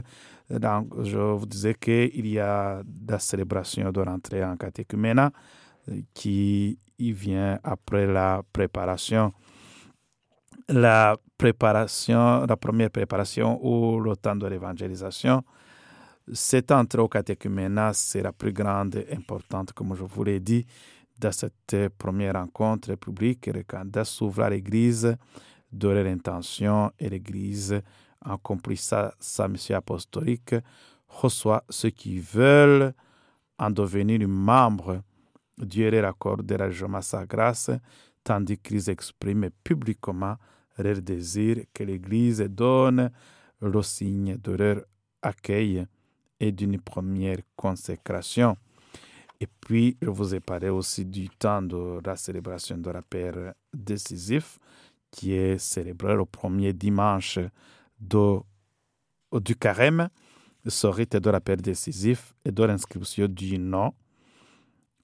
je 0.49 1.17
vous 1.17 1.45
disais 1.45 1.73
qu'il 1.75 2.27
y 2.27 2.39
a 2.39 2.81
la 3.07 3.19
célébration 3.19 3.91
de 3.91 4.01
l'entrée 4.01 4.43
en 4.43 4.57
catéchuménat 4.57 5.31
euh, 5.89 6.01
qui 6.13 6.77
vient 6.99 7.59
après 7.63 8.05
la 8.05 8.41
préparation. 8.53 9.33
La 10.69 11.17
préparation, 11.37 12.45
la 12.45 12.55
première 12.55 12.89
préparation 12.89 13.59
ou 13.65 13.99
le 13.99 14.15
temps 14.15 14.35
de 14.35 14.47
l'évangélisation, 14.47 15.43
cette 16.31 16.71
entrée 16.71 17.01
au 17.01 17.09
catéchuménat, 17.09 17.91
c'est 17.91 18.21
la 18.21 18.31
plus 18.31 18.53
grande 18.53 18.95
et 18.95 19.13
importante, 19.13 19.73
comme 19.73 19.93
je 19.93 20.03
vous 20.03 20.23
l'ai 20.23 20.39
dit, 20.39 20.65
Dans 21.19 21.31
cette 21.31 21.89
première 21.97 22.33
rencontre 22.35 22.95
publique, 22.95 23.49
candidat 23.67 24.05
s'ouvre 24.05 24.47
l'Église 24.49 25.15
de 25.71 25.87
leur 25.89 26.05
intention 26.05 26.91
et 26.97 27.09
l'Église, 27.09 27.81
en 28.25 28.37
compris 28.37 28.77
sa, 28.77 29.13
sa 29.19 29.47
mission 29.47 29.75
apostolique, 29.77 30.55
reçoit 31.07 31.63
ceux 31.69 31.91
qui 31.91 32.19
veulent 32.19 32.93
en 33.59 33.69
devenir 33.69 34.27
membre. 34.27 35.01
Dieu 35.57 35.91
leur 35.91 36.05
accorde 36.05 36.49
largement 36.51 37.01
sa 37.01 37.25
grâce, 37.25 37.69
tandis 38.23 38.57
qu'ils 38.57 38.89
expriment 38.89 39.49
publiquement 39.63 40.37
leur 40.77 41.01
désir 41.01 41.57
que 41.73 41.83
l'Église 41.83 42.39
donne 42.41 43.11
le 43.61 43.81
signe 43.81 44.37
de 44.37 44.51
leur 44.51 44.81
accueil 45.21 45.85
et 46.39 46.51
d'une 46.51 46.79
première 46.79 47.39
consécration. 47.55 48.57
Et 49.39 49.47
puis, 49.61 49.97
je 50.01 50.09
vous 50.09 50.33
ai 50.35 50.39
parlé 50.39 50.69
aussi 50.69 51.05
du 51.05 51.29
temps 51.29 51.61
de 51.61 51.99
la 52.05 52.15
célébration 52.15 52.77
de 52.77 52.89
la 52.89 53.01
paix 53.01 53.31
décisif, 53.73 54.57
qui 55.11 55.33
est 55.33 55.57
célébré 55.57 56.15
le 56.15 56.25
premier 56.25 56.73
dimanche 56.73 57.39
du 57.99 59.55
carême. 59.55 60.09
Ce 60.65 60.87
rite 60.87 61.17
de 61.17 61.29
la 61.29 61.41
paix 61.41 61.57
décisif 61.57 62.33
et 62.45 62.51
de 62.51 62.63
l'inscription 62.63 63.27
du 63.27 63.59
nom, 63.59 63.93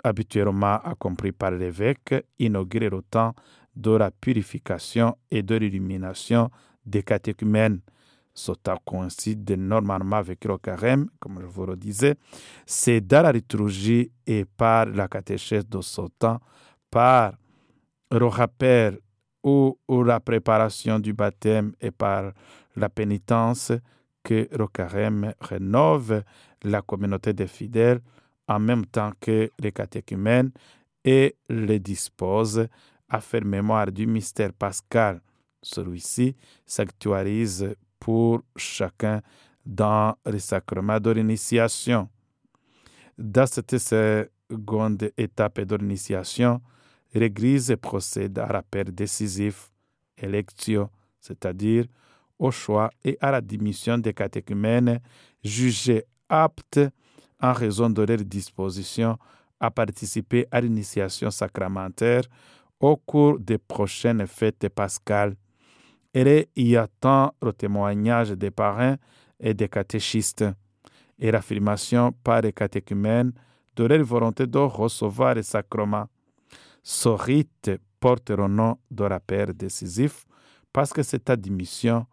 habituellement 0.04 0.80
accompli 0.84 1.34
par 1.34 1.52
l'évêque, 1.52 2.16
inaugure 2.38 2.90
le 2.90 3.02
temps 3.02 3.36
de 3.76 3.92
la 3.92 4.12
purification 4.12 5.16
et 5.32 5.44
de 5.44 5.56
l'illumination 5.56 6.50
des 6.86 7.04
catéchumènes. 7.04 7.82
Temps 8.64 8.78
coïncide 8.86 9.52
normalement 9.52 10.16
avec 10.16 10.46
le 10.46 10.58
carême, 10.58 11.10
comme 11.20 11.42
je 11.42 11.46
vous 11.46 11.66
le 11.66 11.76
disais. 11.76 12.16
C'est 12.66 13.02
dans 13.02 13.24
la 13.24 13.34
liturgie 13.34 14.12
et 14.26 14.46
par 14.46 14.86
la 14.86 15.10
catéchèse 15.10 15.68
de 15.68 15.80
temps, 16.18 16.40
par 16.90 17.34
le 18.12 18.26
rappel 18.26 19.00
ou, 19.44 19.78
ou 19.88 20.04
la 20.04 20.22
préparation 20.22 21.00
du 21.00 21.12
baptême 21.12 21.74
et 21.82 21.92
par 21.92 22.32
la 22.78 22.90
pénitence 22.90 23.74
que 24.24 24.48
le 24.52 24.68
carême 24.68 25.34
rénove 25.42 26.24
la 26.64 26.82
communauté 26.82 27.34
des 27.34 27.48
fidèles 27.48 28.02
en 28.48 28.60
même 28.60 28.86
temps 28.86 29.12
que 29.20 29.50
les 29.60 29.72
catéchumènes 29.72 30.52
et 31.06 31.36
les 31.50 31.80
dispose 31.80 32.68
à 33.10 33.20
faire 33.20 33.44
mémoire 33.44 33.92
du 33.92 34.06
mystère 34.06 34.54
pascal. 34.54 35.22
Celui-ci 35.62 36.36
s'actualise 36.66 37.74
pour 38.00 38.42
chacun 38.56 39.22
dans 39.66 40.16
les 40.26 40.40
sacrements 40.40 41.00
de 41.00 41.12
l'initiation. 41.12 42.10
Dans 43.18 43.46
cette 43.46 43.78
seconde 43.78 45.12
étape 45.18 45.62
de 45.62 45.76
l'initiation, 45.76 46.62
l'Église 47.14 47.76
procède 47.82 48.40
à 48.40 48.48
l'appel 48.48 48.94
décisif, 48.94 49.72
élection, 50.18 50.90
c'est-à-dire 51.20 51.86
au 52.38 52.52
choix 52.52 52.90
et 53.04 53.18
à 53.20 53.32
la 53.32 53.42
démission 53.42 53.98
des 53.98 54.14
catéchumènes 54.14 55.00
jugés 55.44 56.06
aptes 56.30 56.80
en 57.42 57.54
raison 57.54 57.90
de 57.90 58.02
leur 58.04 58.20
disposition 58.20 59.18
à 59.60 59.70
participer 59.72 60.48
à 60.52 60.62
l'initiation 60.62 61.32
sacramentaire 61.32 62.24
au 62.80 62.98
cours 62.98 63.40
des 63.40 63.58
prochaines 63.58 64.26
fêtes 64.28 64.70
pascales. 64.70 65.36
Elle 66.14 66.46
y 66.56 66.76
attend 66.76 67.34
le 67.42 67.54
témoignage 67.54 68.32
des 68.32 68.52
parrains 68.52 68.98
et 69.40 69.54
des 69.54 69.70
catéchistes 69.70 70.46
et 71.18 71.32
l'affirmation 71.32 72.12
par 72.24 72.42
les 72.42 72.54
catéchumènes 72.54 73.34
de 73.76 73.84
leur 73.84 74.04
volonté 74.04 74.48
de 74.48 74.58
recevoir 74.58 75.36
les 75.36 75.44
sacrements. 75.44 76.08
Ce 76.82 77.10
rite 77.10 77.72
porte 78.00 78.30
le 78.32 78.48
nom 78.48 78.78
de 78.90 79.04
la 79.04 79.20
paix 79.20 79.46
décisif 79.54 80.26
parce 80.72 80.94
que 80.94 81.04
cette 81.04 81.30
admission, 81.30 82.06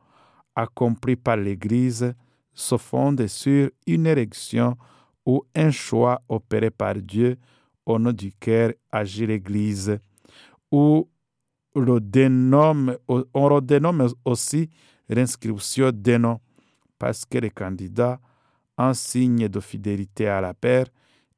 accomplie 0.54 1.16
par 1.16 1.36
l'Église, 1.36 2.14
se 2.54 2.76
fonde 2.76 3.26
sur 3.26 3.70
une 3.86 4.06
élection 4.06 4.76
ou 5.24 5.42
un 5.54 5.70
choix 5.70 6.22
opéré 6.28 6.70
par 6.70 6.94
Dieu 6.94 7.36
au 7.84 7.98
nom 7.98 8.12
duquel 8.12 8.74
agit 8.90 9.26
l'Église 9.26 9.98
ou 10.70 11.08
le 11.74 12.00
dénomme, 12.00 12.96
on 13.08 13.48
le 13.48 13.60
dénomme 13.60 14.08
aussi 14.24 14.70
l'inscription 15.08 15.90
des 15.92 16.18
noms, 16.18 16.40
parce 16.98 17.24
que 17.24 17.38
les 17.38 17.50
candidats, 17.50 18.18
en 18.78 18.94
signe 18.94 19.48
de 19.48 19.60
fidélité 19.60 20.28
à 20.28 20.40
la 20.40 20.54
paix, 20.54 20.84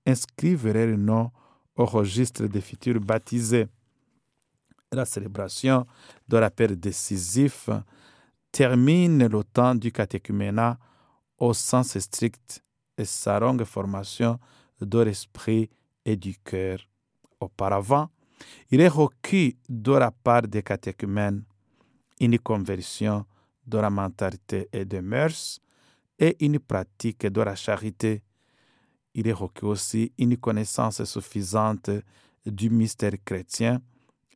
inscrivent 0.06 0.72
leur 0.72 0.96
nom 0.96 1.30
au 1.76 1.84
registre 1.84 2.46
des 2.46 2.60
futurs 2.60 3.00
baptisés. 3.00 3.68
La 4.90 5.04
célébration 5.04 5.86
de 6.26 6.38
la 6.38 6.50
paix 6.50 6.68
décisif 6.68 7.68
termine 8.50 9.26
le 9.26 9.44
temps 9.44 9.74
du 9.74 9.92
catéchuménat 9.92 10.78
au 11.38 11.52
sens 11.52 11.98
strict 11.98 12.64
et 12.96 13.04
sa 13.04 13.38
longue 13.38 13.64
formation 13.64 14.38
de 14.80 14.98
l'esprit 15.00 15.70
et 16.04 16.16
du 16.16 16.36
cœur. 16.38 16.78
Auparavant, 17.40 18.08
il 18.70 18.80
est 18.80 18.88
requis 18.88 19.56
de 19.68 19.92
la 19.92 20.10
part 20.10 20.42
des 20.42 20.62
catéchumènes 20.62 21.44
une 22.20 22.38
conversion 22.38 23.24
de 23.66 23.78
la 23.78 23.90
mentalité 23.90 24.68
et 24.72 24.84
des 24.84 25.00
mœurs 25.00 25.60
et 26.18 26.36
une 26.44 26.58
pratique 26.58 27.26
de 27.26 27.40
la 27.42 27.54
charité. 27.54 28.22
Il 29.14 29.28
est 29.28 29.32
requis 29.32 29.64
aussi 29.64 30.12
une 30.18 30.36
connaissance 30.36 31.04
suffisante 31.04 31.90
du 32.44 32.70
mystère 32.70 33.12
chrétien 33.24 33.80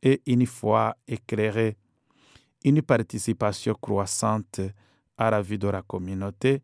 et 0.01 0.21
une 0.25 0.45
foi 0.45 0.95
éclairée, 1.07 1.77
une 2.63 2.81
participation 2.81 3.73
croissante 3.79 4.61
à 5.17 5.31
la 5.31 5.41
vie 5.41 5.57
de 5.57 5.67
la 5.67 5.81
communauté 5.81 6.61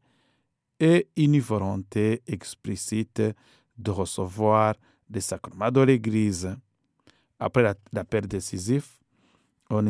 et 0.80 1.08
une 1.17 1.39
volonté 1.39 2.21
explicite 2.28 3.21
de 3.78 3.91
recevoir 3.91 4.75
les 5.10 5.21
sacrements 5.21 5.71
de 5.71 5.82
l'Église. 5.82 6.56
Après 7.39 7.63
la, 7.63 7.73
la 7.93 8.04
décisive, 8.04 8.86
on, 9.69 9.86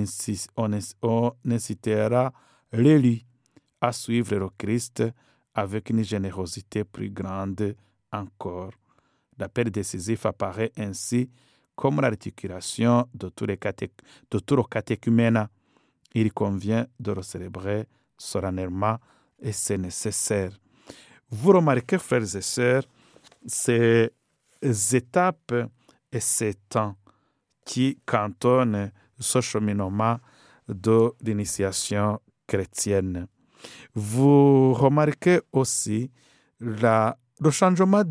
incitera 1.45 2.33
l'élu 2.71 3.21
à 3.81 3.91
suivre 3.91 4.35
le 4.35 4.49
Christ 4.57 5.03
avec 5.53 5.89
une 5.89 6.03
générosité 6.03 6.83
plus 6.83 7.09
grande 7.09 7.75
encore. 8.11 8.71
La 9.37 9.49
paix 9.49 9.63
décisive 9.65 10.25
apparaît 10.25 10.71
ainsi 10.77 11.29
comme 11.75 12.01
l'articulation 12.01 13.07
de 13.13 13.29
tous 13.29 13.45
les 13.45 13.57
caté, 13.57 13.89
de 14.29 14.39
tout 14.39 14.57
le 14.57 14.63
catéchumène. 14.63 15.47
Il 16.13 16.33
convient 16.33 16.85
de 16.99 17.13
le 17.13 17.21
célébrer 17.21 17.87
solennellement 18.17 18.97
et 19.41 19.53
c'est 19.53 19.77
nécessaire. 19.77 20.51
Vous 21.29 21.53
remarquez, 21.53 21.97
frères 21.99 22.35
et 22.35 22.41
sœurs, 22.41 22.83
ces 23.45 24.11
étapes 24.91 25.53
et 26.11 26.19
ces 26.19 26.55
temps 26.67 26.95
qui 27.69 27.99
cantonne 28.03 28.91
ce 29.19 29.41
cheminement 29.41 30.17
de 30.67 31.11
l'initiation 31.21 32.19
chrétienne. 32.47 33.27
Vous 33.93 34.73
remarquez 34.73 35.41
aussi 35.51 36.09
le 36.59 37.51
changement 37.51 38.03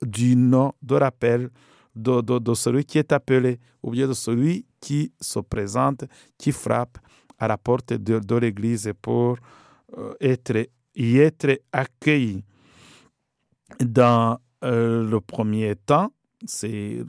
du 0.00 0.36
nom, 0.36 0.72
de 0.80 0.94
rappel 0.94 1.50
de, 1.96 2.54
celui 2.54 2.84
qui 2.84 2.98
est 2.98 3.10
appelé, 3.10 3.58
ou 3.82 3.90
bien 3.90 4.06
de 4.06 4.12
celui 4.12 4.64
qui 4.80 5.12
se 5.20 5.40
présente, 5.40 6.04
qui 6.38 6.52
frappe 6.52 6.98
à 7.36 7.48
la 7.48 7.58
porte 7.58 7.94
de, 7.94 8.20
de 8.20 8.36
l'Église 8.36 8.92
pour 9.02 9.38
euh, 9.96 10.14
être, 10.20 10.68
y 10.94 11.18
être 11.18 11.60
accueilli. 11.72 12.44
Dans 13.80 14.38
euh, 14.62 15.02
le 15.02 15.20
premier 15.20 15.74
temps, 15.74 16.12
c'est 16.46 17.02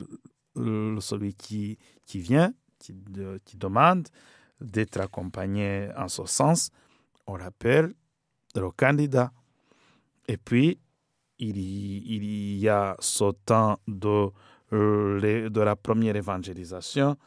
celui 0.56 1.34
qui, 1.34 1.78
qui 2.06 2.20
vient, 2.20 2.54
qui, 2.80 2.94
de, 2.94 3.40
qui 3.46 3.58
demande 3.58 4.08
d'être 4.60 5.00
accompagné 5.00 5.90
en 5.98 6.08
ce 6.08 6.26
sens, 6.26 6.72
on 7.28 7.38
l'appelle 7.38 7.94
le 8.56 8.72
candidat. 8.72 9.32
Et 10.28 10.38
puis, 10.38 10.80
il, 11.40 11.58
il 11.58 12.58
y 12.58 12.68
a 12.68 12.96
ce 13.00 13.32
temps 13.46 13.80
de, 13.88 14.30
de 14.72 15.62
la 15.62 15.76
première 15.76 16.16
évangélisation. 16.16 17.18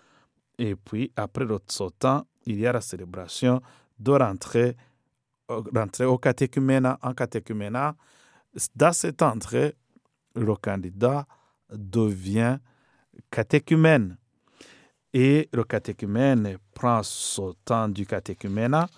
Et 0.58 0.76
puis, 0.76 1.10
après 1.16 1.46
ce 1.68 1.88
temps, 1.90 2.26
il 2.46 2.60
y 2.60 2.66
a 2.66 2.72
la 2.72 2.80
célébration 2.80 3.62
de 3.98 4.12
rentrer, 4.12 4.76
rentrer 5.48 6.04
au 6.04 6.18
catéchuménat. 6.18 6.98
En 7.02 7.14
catéchuménat, 7.14 7.96
dans 8.76 8.92
cette 8.92 9.22
entrée, 9.22 9.74
le 10.34 10.54
candidat 10.56 11.26
devient 11.70 12.58
catéchumène. 13.30 14.16
Et 15.12 15.48
le 15.52 15.64
catéchumène 15.64 16.56
prend 16.72 17.02
ce 17.02 17.52
temps 17.64 17.88
du 17.88 18.06
catéchuménat, 18.06 18.88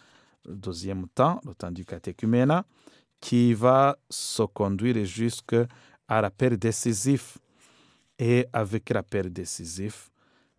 le 0.45 0.55
deuxième 0.55 1.09
temps, 1.09 1.41
le 1.45 1.55
temps 1.55 1.73
du 1.73 1.85
catéchuménat, 1.85 2.65
qui 3.21 3.53
va 3.55 3.97
se 4.09 4.43
conduire 4.43 5.05
jusqu'à 5.05 5.67
l'appel 6.09 6.57
décisif. 6.57 7.39
Et 8.19 8.47
avec 8.53 8.91
l'appel 8.91 9.33
décisif, 9.33 10.11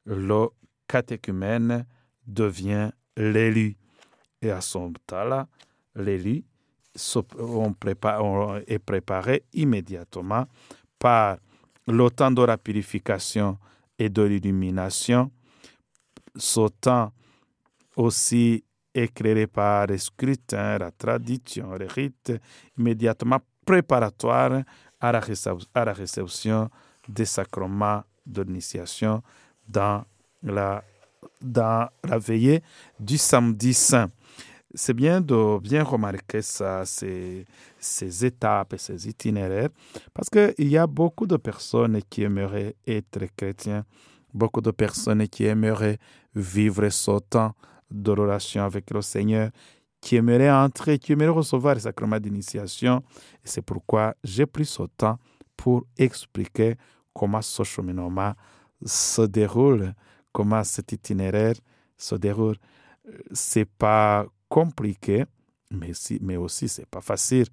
le 0.05 0.47
catéchumène 0.87 1.85
devient 2.27 2.91
l'élu. 3.15 3.77
Et 4.41 4.51
à 4.51 4.59
ce 4.59 4.77
moment-là, 4.77 5.47
l'élu 5.95 6.43
est 8.67 8.79
préparé 8.79 9.43
immédiatement 9.53 10.45
par 10.99 11.37
le 11.87 12.09
temps 12.09 12.31
de 12.31 12.41
la 12.43 12.57
purification 12.57 13.57
et 13.97 14.09
de 14.09 14.23
l'illumination, 14.23 15.31
ce 16.35 16.67
temps 16.69 17.11
aussi 17.95 18.63
éclairé 18.93 19.47
par 19.47 19.87
les 19.87 19.97
scrutins, 19.97 20.77
la 20.77 20.91
tradition, 20.91 21.73
les 21.75 21.87
rites, 21.87 22.33
immédiatement 22.77 23.39
préparatoire 23.65 24.63
à 24.99 25.11
la, 25.11 25.93
réception 25.93 26.69
des 27.07 27.25
sacrements 27.25 28.03
de 28.25 28.41
l'initiation 28.41 29.21
dans 29.67 30.05
la, 30.41 30.83
dans 31.41 31.89
la 32.03 32.17
veillée 32.17 32.63
du 32.99 33.17
samedi 33.17 33.73
saint. 33.73 34.09
C'est 34.73 34.93
bien 34.93 35.21
de 35.21 35.59
bien 35.59 35.83
remarquer 35.83 36.41
ça, 36.41 36.85
ces, 36.85 37.45
ces 37.85 38.25
étapes 38.25 38.73
et 38.73 38.77
ces 38.77 39.07
itinéraires, 39.07 39.69
parce 40.13 40.29
qu'il 40.29 40.67
y 40.67 40.77
a 40.77 40.87
beaucoup 40.87 41.27
de 41.27 41.37
personnes 41.37 42.01
qui 42.09 42.23
aimeraient 42.23 42.75
être 42.87 43.25
chrétiens, 43.35 43.85
beaucoup 44.33 44.61
de 44.61 44.71
personnes 44.71 45.27
qui 45.27 45.45
aimeraient 45.45 45.97
vivre 46.33 46.89
ce 46.89 47.19
temps 47.19 47.53
de 47.91 48.11
relation 48.11 48.63
avec 48.63 48.91
le 48.91 49.01
Seigneur, 49.01 49.49
qui 50.01 50.17
aimeraient 50.17 50.51
entrer, 50.51 50.99
qui 50.99 51.13
aimeraient 51.13 51.29
recevoir 51.29 51.75
le 51.75 51.81
sacrement 51.81 52.19
d'initiation. 52.19 53.01
C'est 53.43 53.61
pourquoi 53.61 54.15
j'ai 54.23 54.45
pris 54.45 54.65
ce 54.65 54.83
temps 54.97 55.17
pour 55.55 55.85
expliquer 55.97 56.75
comment 57.13 57.41
ce 57.41 57.63
cheminement 57.63 58.33
se 58.85 59.21
déroule, 59.21 59.93
comment 60.31 60.63
cet 60.63 60.91
itinéraire 60.91 61.55
se 61.97 62.15
déroule. 62.15 62.57
C'est 63.31 63.65
pas 63.65 64.25
compliqué, 64.49 65.25
mais, 65.71 65.93
si, 65.93 66.19
mais 66.21 66.37
aussi 66.37 66.67
c'est 66.67 66.85
pas 66.85 67.01
facile. 67.01 67.47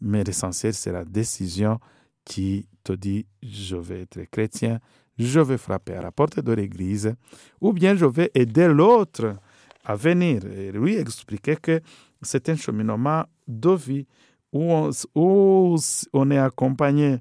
Mais 0.00 0.24
l'essentiel, 0.24 0.74
c'est 0.74 0.92
la 0.92 1.04
décision 1.04 1.78
qui 2.24 2.66
te 2.82 2.92
dit 2.92 3.26
je 3.42 3.76
vais 3.76 4.02
être 4.02 4.22
chrétien, 4.30 4.78
je 5.18 5.40
vais 5.40 5.58
frapper 5.58 5.94
à 5.94 6.02
la 6.02 6.12
porte 6.12 6.40
de 6.40 6.52
l'église, 6.52 7.14
ou 7.60 7.72
bien 7.72 7.94
je 7.94 8.06
vais 8.06 8.30
aider 8.34 8.68
l'autre 8.68 9.36
à 9.84 9.94
venir. 9.94 10.44
Et 10.46 10.72
lui 10.72 10.96
expliquer 10.96 11.56
que 11.56 11.80
c'est 12.22 12.48
un 12.48 12.56
cheminement 12.56 13.24
de 13.46 13.70
vie 13.70 14.06
où 14.52 14.90
où 15.14 15.76
on 16.12 16.30
est 16.30 16.38
accompagné 16.38 17.18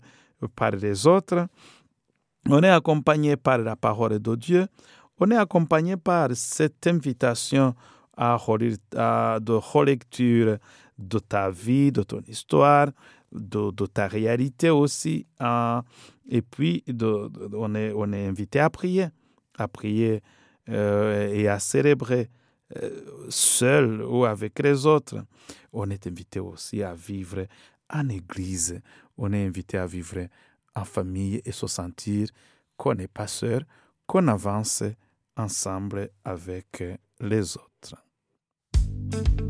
par 0.55 0.71
les 0.71 1.05
autres, 1.05 1.47
on 2.47 2.63
est 2.63 2.69
accompagné 2.69 3.35
par 3.35 3.57
la 3.57 3.75
parole 3.75 4.19
de 4.19 4.35
Dieu, 4.35 4.67
on 5.19 5.29
est 5.31 5.35
accompagné 5.35 5.97
par 5.97 6.29
cette 6.33 6.87
invitation 6.87 7.75
à, 8.19 9.39
de 9.41 9.53
relecture 9.53 10.57
de 10.97 11.19
ta 11.19 11.49
vie, 11.49 11.91
de 11.91 12.03
ton 12.03 12.21
histoire, 12.27 12.89
de, 13.31 13.85
ta 13.85 14.07
réalité 14.07 14.69
aussi. 14.69 15.25
Hein. 15.39 15.83
et 16.27 16.41
puis, 16.41 16.83
de, 16.87 17.29
on, 17.53 17.73
est, 17.75 17.93
on 17.95 18.11
est 18.11 18.27
invité 18.27 18.59
à 18.59 18.69
prier, 18.69 19.07
à 19.57 19.67
prier 19.67 20.21
euh, 20.69 21.29
et 21.33 21.47
à 21.47 21.59
célébrer 21.59 22.29
euh, 22.77 22.89
seul 23.29 24.03
ou 24.03 24.25
avec 24.25 24.59
les 24.59 24.85
autres. 24.85 25.23
On 25.71 25.89
est 25.89 26.05
invité 26.05 26.39
aussi 26.39 26.83
à 26.83 26.93
vivre 26.93 27.45
en 27.91 28.09
église. 28.09 28.81
On 29.17 29.31
est 29.33 29.45
invité 29.45 29.77
à 29.77 29.85
vivre 29.85 30.27
en 30.75 30.83
famille 30.83 31.41
et 31.45 31.51
se 31.51 31.67
sentir 31.67 32.27
qu'on 32.77 32.95
n'est 32.95 33.07
pas 33.07 33.27
seul, 33.27 33.65
qu'on 34.05 34.27
avance 34.27 34.83
ensemble 35.35 36.09
avec 36.23 36.83
les 37.19 37.57
autres. 37.57 37.68
Thank 39.11 39.39
you 39.39 39.48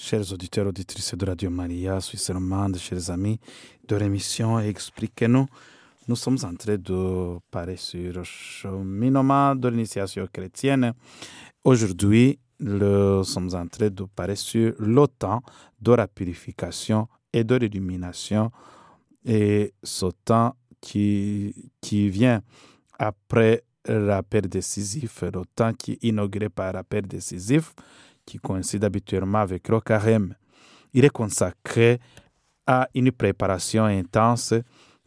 chers 0.00 0.32
auditeurs, 0.32 0.66
auditrices 0.66 1.14
de 1.14 1.26
Radio 1.26 1.50
Maria, 1.50 2.00
Suisse 2.00 2.30
romande, 2.30 2.78
chers 2.78 3.10
amis 3.10 3.38
de 3.86 3.96
l'émission 3.96 4.58
Expliquez-nous. 4.58 5.46
Nous 6.08 6.16
sommes 6.16 6.38
en 6.42 6.54
train 6.54 6.78
de 6.78 7.38
parler 7.50 7.76
sur 7.76 8.14
le 8.14 8.24
cheminement 8.24 9.54
de 9.54 9.68
l'initiation 9.68 10.26
chrétienne. 10.32 10.94
Aujourd'hui, 11.62 12.38
nous 12.60 13.22
sommes 13.24 13.54
en 13.54 13.66
train 13.68 13.90
de 13.90 14.04
parler 14.04 14.36
sur 14.36 14.72
temps 15.18 15.42
de 15.78 15.92
la 15.92 16.08
purification 16.08 17.06
et 17.30 17.44
de 17.44 17.56
l'illumination 17.56 18.50
et 19.26 19.74
ce 19.82 20.06
temps 20.24 20.54
qui, 20.80 21.54
vient 21.82 22.40
après 22.98 23.64
l'appel 23.86 24.48
décisif, 24.48 25.24
temps 25.54 25.74
qui 25.74 25.92
est 25.92 26.04
inauguré 26.04 26.48
par 26.48 26.72
l'appel 26.72 27.06
décisif, 27.06 27.74
qui 28.24 28.38
coïncide 28.38 28.84
habituellement 28.84 29.38
avec 29.38 29.68
le 29.68 29.80
carême. 29.80 30.34
Il 30.92 31.04
est 31.04 31.10
consacré 31.10 32.00
à 32.66 32.88
une 32.94 33.12
préparation 33.12 33.84
intense 33.84 34.54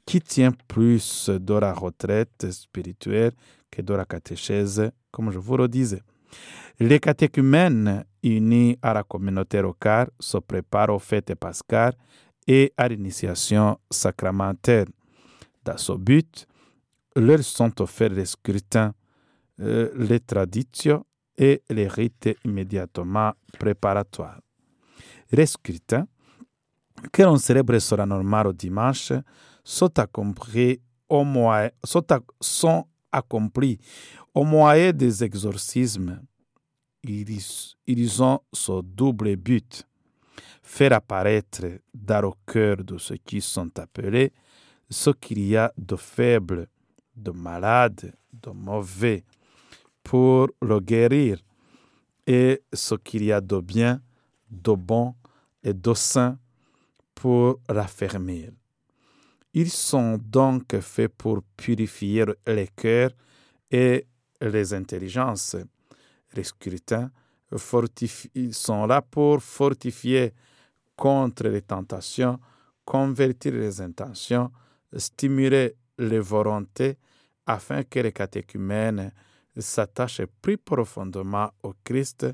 qui 0.06 0.22
tient 0.22 0.52
plus 0.68 1.30
de 1.30 1.54
la 1.54 1.74
retraite 1.74 2.52
spirituelle 2.52 3.32
que 3.72 3.82
de 3.82 3.94
la 3.94 4.06
catéchèse, 4.06 4.92
comme 5.12 5.32
je 5.32 5.40
vous 5.40 5.58
le 5.58 5.68
disais. 5.68 6.02
Les 6.80 7.00
catéchumènes 7.00 8.04
unis 8.24 8.78
à 8.82 8.94
la 8.94 9.04
communauté 9.04 9.62
locale 9.62 10.10
se 10.20 10.38
préparent 10.38 10.90
aux 10.90 11.00
fêtes 11.00 11.36
pascales 11.36 11.94
et 12.48 12.74
à 12.76 12.88
l'initiation 12.88 13.78
sacramentelle. 13.90 14.90
Dans 15.64 15.78
ce 15.78 15.94
but, 15.94 16.48
leur 17.16 17.44
sont 17.44 17.82
offerts 17.82 18.10
les 18.10 18.26
scrutins, 18.26 18.94
euh, 19.60 19.92
les 19.96 20.20
traditions 20.20 21.06
et 21.38 21.62
les 21.70 21.88
rites 21.88 22.38
immédiatement 22.46 23.34
préparatoires. 23.60 24.40
Les 25.32 25.46
scrutins, 25.46 26.08
que 27.12 27.24
l'on 27.24 27.38
célèbre 27.38 27.78
solennellement 27.80 28.42
au 28.42 28.54
dimanche, 28.54 29.14
sont 29.64 30.00
accomplis 30.00 30.80
au 31.10 31.24
moyen, 31.24 31.70
au 34.34 34.44
moyen 34.44 34.92
des 34.92 35.24
exorcismes. 35.24 36.22
Ils, 37.04 37.42
ils 37.88 38.24
ont 38.24 38.40
ce 38.54 38.82
double 38.82 39.36
but 39.36 39.86
faire 40.64 40.94
apparaître 40.94 41.66
dans 41.94 42.22
le 42.22 42.32
cœur 42.46 42.78
de 42.78 42.98
ceux 42.98 43.18
qui 43.18 43.42
sont 43.42 43.78
appelés 43.78 44.32
ce 44.90 45.10
qu'il 45.10 45.40
y 45.46 45.58
a 45.58 45.72
de 45.78 45.96
faible, 45.96 46.68
de 47.16 47.32
malade, 47.32 48.14
de 48.32 48.52
mauvais, 48.52 49.24
pour 50.04 50.50
le 50.62 50.80
guérir, 50.80 51.40
et 52.28 52.62
ce 52.72 52.96
qu'il 52.96 53.24
y 53.24 53.32
a 53.32 53.42
de 53.42 53.60
bien, 53.60 54.02
de 54.50 54.74
bon 54.74 55.16
et 55.64 55.74
de 55.74 55.94
saint 55.94 56.38
pour 57.16 57.60
raffermir. 57.68 58.52
Ils 59.54 59.70
sont 59.70 60.18
donc 60.18 60.80
faits 60.80 61.14
pour 61.16 61.44
purifier 61.56 62.26
les 62.48 62.68
cœurs 62.76 63.12
et 63.70 64.06
les 64.42 64.74
intelligences. 64.74 65.56
Les 66.34 66.44
scrutins 66.44 67.12
sont 68.52 68.86
là 68.88 69.02
pour 69.02 69.42
fortifier 69.42 70.34
contre 70.96 71.48
les 71.48 71.62
tentations, 71.62 72.40
convertir 72.84 73.54
les 73.54 73.80
intentions, 73.80 74.52
stimuler 74.98 75.76
les 75.98 76.20
volontés 76.20 76.98
afin 77.46 77.84
que 77.84 78.00
les 78.00 78.12
catéchumènes 78.12 79.12
s'attachent 79.58 80.26
plus 80.42 80.58
profondément 80.58 81.52
au 81.62 81.74
Christ 81.84 82.26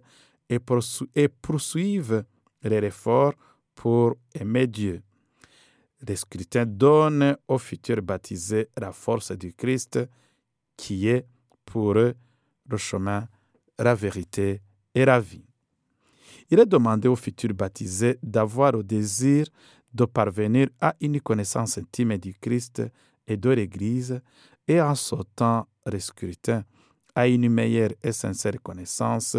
et, 0.49 0.59
poursuivent 0.59 2.23
les 2.63 2.77
efforts 2.77 3.33
pour 3.75 4.15
aimer 4.33 4.67
Dieu. 4.67 5.01
Les 6.07 6.15
scrutins 6.15 6.65
donnent 6.65 7.37
aux 7.47 7.57
futurs 7.57 8.01
baptisés 8.01 8.69
la 8.77 8.91
force 8.91 9.31
du 9.31 9.53
Christ 9.53 9.99
qui 10.77 11.07
est 11.07 11.25
pour 11.65 11.97
eux 11.97 12.15
le 12.69 12.77
chemin, 12.77 13.27
la 13.77 13.95
vérité 13.95 14.61
et 14.95 15.05
la 15.05 15.19
vie. 15.19 15.45
Il 16.49 16.59
est 16.59 16.65
demandé 16.65 17.07
aux 17.07 17.15
futurs 17.15 17.53
baptisés 17.53 18.17
d'avoir 18.23 18.71
le 18.71 18.83
désir 18.83 19.45
de 19.93 20.05
parvenir 20.05 20.69
à 20.79 20.95
une 21.01 21.19
connaissance 21.19 21.77
intime 21.77 22.17
du 22.17 22.33
Christ 22.33 22.81
et 23.27 23.37
de 23.37 23.49
l'Église 23.49 24.21
et 24.67 24.81
en 24.81 24.95
sautant 24.95 25.67
les 25.85 25.99
scrutins 25.99 26.63
à 27.19 27.27
une 27.27 27.49
meilleure 27.49 27.91
et 28.01 28.13
sincère 28.13 28.61
connaissance 28.63 29.35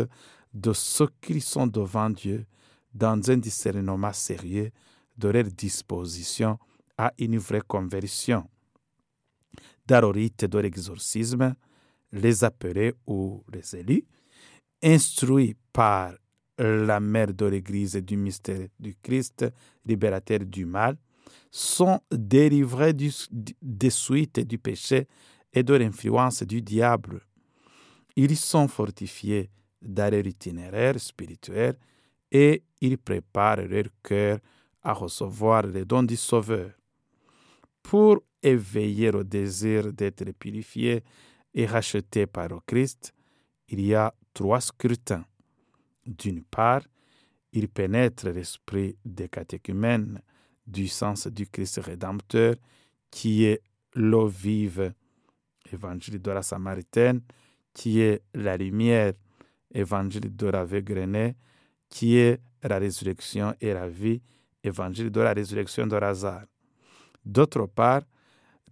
de 0.53 0.73
ce 0.75 1.05
qu'ils 1.19 1.41
sont 1.41 1.67
devant 1.67 2.11
Dieu 2.11 2.45
dans 2.93 3.19
un 3.31 3.39
discernement 3.39 4.13
sérieux 4.13 4.71
de 5.17 5.29
leur 5.31 5.45
disposition 5.45 6.59
à 6.99 7.11
une 7.19 7.39
vraie 7.39 7.63
conversion. 7.67 8.47
Dans 9.87 10.13
de 10.13 10.59
l'exorcisme, 10.59 11.55
les 12.13 12.45
appelés 12.45 12.93
ou 13.07 13.43
les 13.51 13.75
élus, 13.75 14.05
instruits 14.83 15.57
par 15.73 16.13
la 16.59 17.01
mère 17.01 17.33
de 17.33 17.47
l'Église 17.47 17.95
du 17.97 18.19
mystère 18.19 18.69
du 18.79 18.95
Christ, 19.03 19.47
libérateur 19.87 20.41
du 20.41 20.67
mal, 20.67 20.99
sont 21.51 21.99
délivrés 22.13 22.93
des 22.93 23.91
suites 23.91 24.41
du 24.41 24.59
péché 24.59 25.09
et 25.51 25.63
de 25.63 25.73
l'influence 25.73 26.43
du 26.43 26.61
diable. 26.61 27.23
Ils 28.17 28.37
sont 28.37 28.69
fortifiés 28.69 29.51
dans 29.81 30.13
leur 30.13 30.27
itinéraire 30.27 31.01
spirituel 31.01 31.77
et 32.31 32.63
ils 32.81 32.99
préparent 32.99 33.63
leur 33.67 33.87
cœur 34.03 34.39
à 34.83 34.93
recevoir 34.93 35.67
les 35.67 35.85
dons 35.85 36.03
du 36.03 36.17
Sauveur. 36.17 36.71
Pour 37.83 38.23
éveiller 38.43 39.11
au 39.11 39.25
désir 39.25 39.93
d'être 39.93 40.31
purifié 40.33 41.03
et 41.55 41.67
racheté 41.67 42.27
par 42.27 42.49
le 42.49 42.61
Christ, 42.67 43.13
il 43.69 43.81
y 43.81 43.95
a 43.95 44.15
trois 44.33 44.61
scrutins. 44.61 45.25
D'une 46.07 46.43
part, 46.43 46.83
il 47.53 47.69
pénètre 47.69 48.29
l'esprit 48.29 48.97
des 49.05 49.29
catéchumènes 49.29 50.21
du 50.67 50.89
sens 50.89 51.27
du 51.27 51.47
Christ 51.47 51.81
rédempteur, 51.83 52.55
qui 53.11 53.45
est 53.45 53.63
l'eau 53.95 54.29
vive, 54.29 54.93
évangile 55.73 56.21
de 56.21 56.31
la 56.31 56.43
Samaritaine, 56.43 57.23
qui 57.73 58.01
est 58.01 58.23
la 58.35 58.57
lumière, 58.57 59.13
évangile 59.73 60.35
de 60.35 60.47
la 60.47 60.65
né, 61.07 61.37
qui 61.89 62.17
est 62.17 62.41
la 62.63 62.79
résurrection 62.79 63.55
et 63.61 63.73
la 63.73 63.89
vie, 63.89 64.21
évangile 64.63 65.11
de 65.11 65.21
la 65.21 65.33
résurrection 65.33 65.87
de 65.87 65.97
Lazare. 65.97 66.45
D'autre 67.25 67.67
part, 67.67 68.03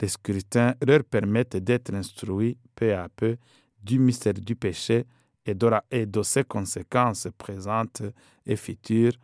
les 0.01 0.09
scrutins 0.09 0.75
leur 0.87 1.05
permettent 1.05 1.57
d'être 1.57 1.93
instruits 1.95 2.57
peu 2.75 2.95
à 2.95 3.09
peu 3.09 3.37
du 3.83 3.99
mystère 3.99 4.35
du 4.35 4.55
péché 4.55 5.07
et 5.45 5.55
de, 5.55 6.23
ses 6.23 6.45
conséquences 6.45 7.29
présentes 7.37 8.03
et 8.45 8.57
futures 8.57 9.15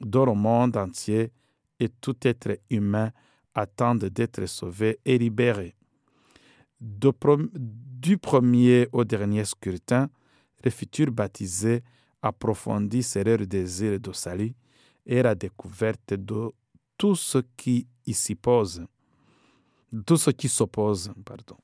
dans 0.00 0.24
le 0.26 0.34
monde 0.34 0.76
entier 0.76 1.32
et 1.80 1.88
tout 1.88 2.16
être 2.22 2.58
humain 2.70 3.10
attendent 3.54 4.04
d'être 4.04 4.46
sauvé 4.46 4.98
et 5.04 5.18
libéré. 5.18 5.74
Du 6.84 8.18
premier 8.18 8.88
au 8.92 9.04
dernier 9.04 9.44
scrutin, 9.46 10.10
les 10.62 10.70
futurs 10.70 11.10
baptisés 11.10 11.82
approfondissent 12.20 13.16
leur 13.16 13.38
désir 13.46 13.98
de 13.98 14.12
salut 14.12 14.54
et 15.06 15.22
la 15.22 15.34
découverte 15.34 16.12
de 16.14 16.50
tout 16.98 17.14
ce 17.14 17.38
qui 17.56 17.86
s'y 18.12 18.34
pose, 18.34 18.86
tout 20.04 20.18
ce 20.18 20.30
qui 20.30 20.48
s'oppose, 20.48 21.10
pardon. 21.24 21.56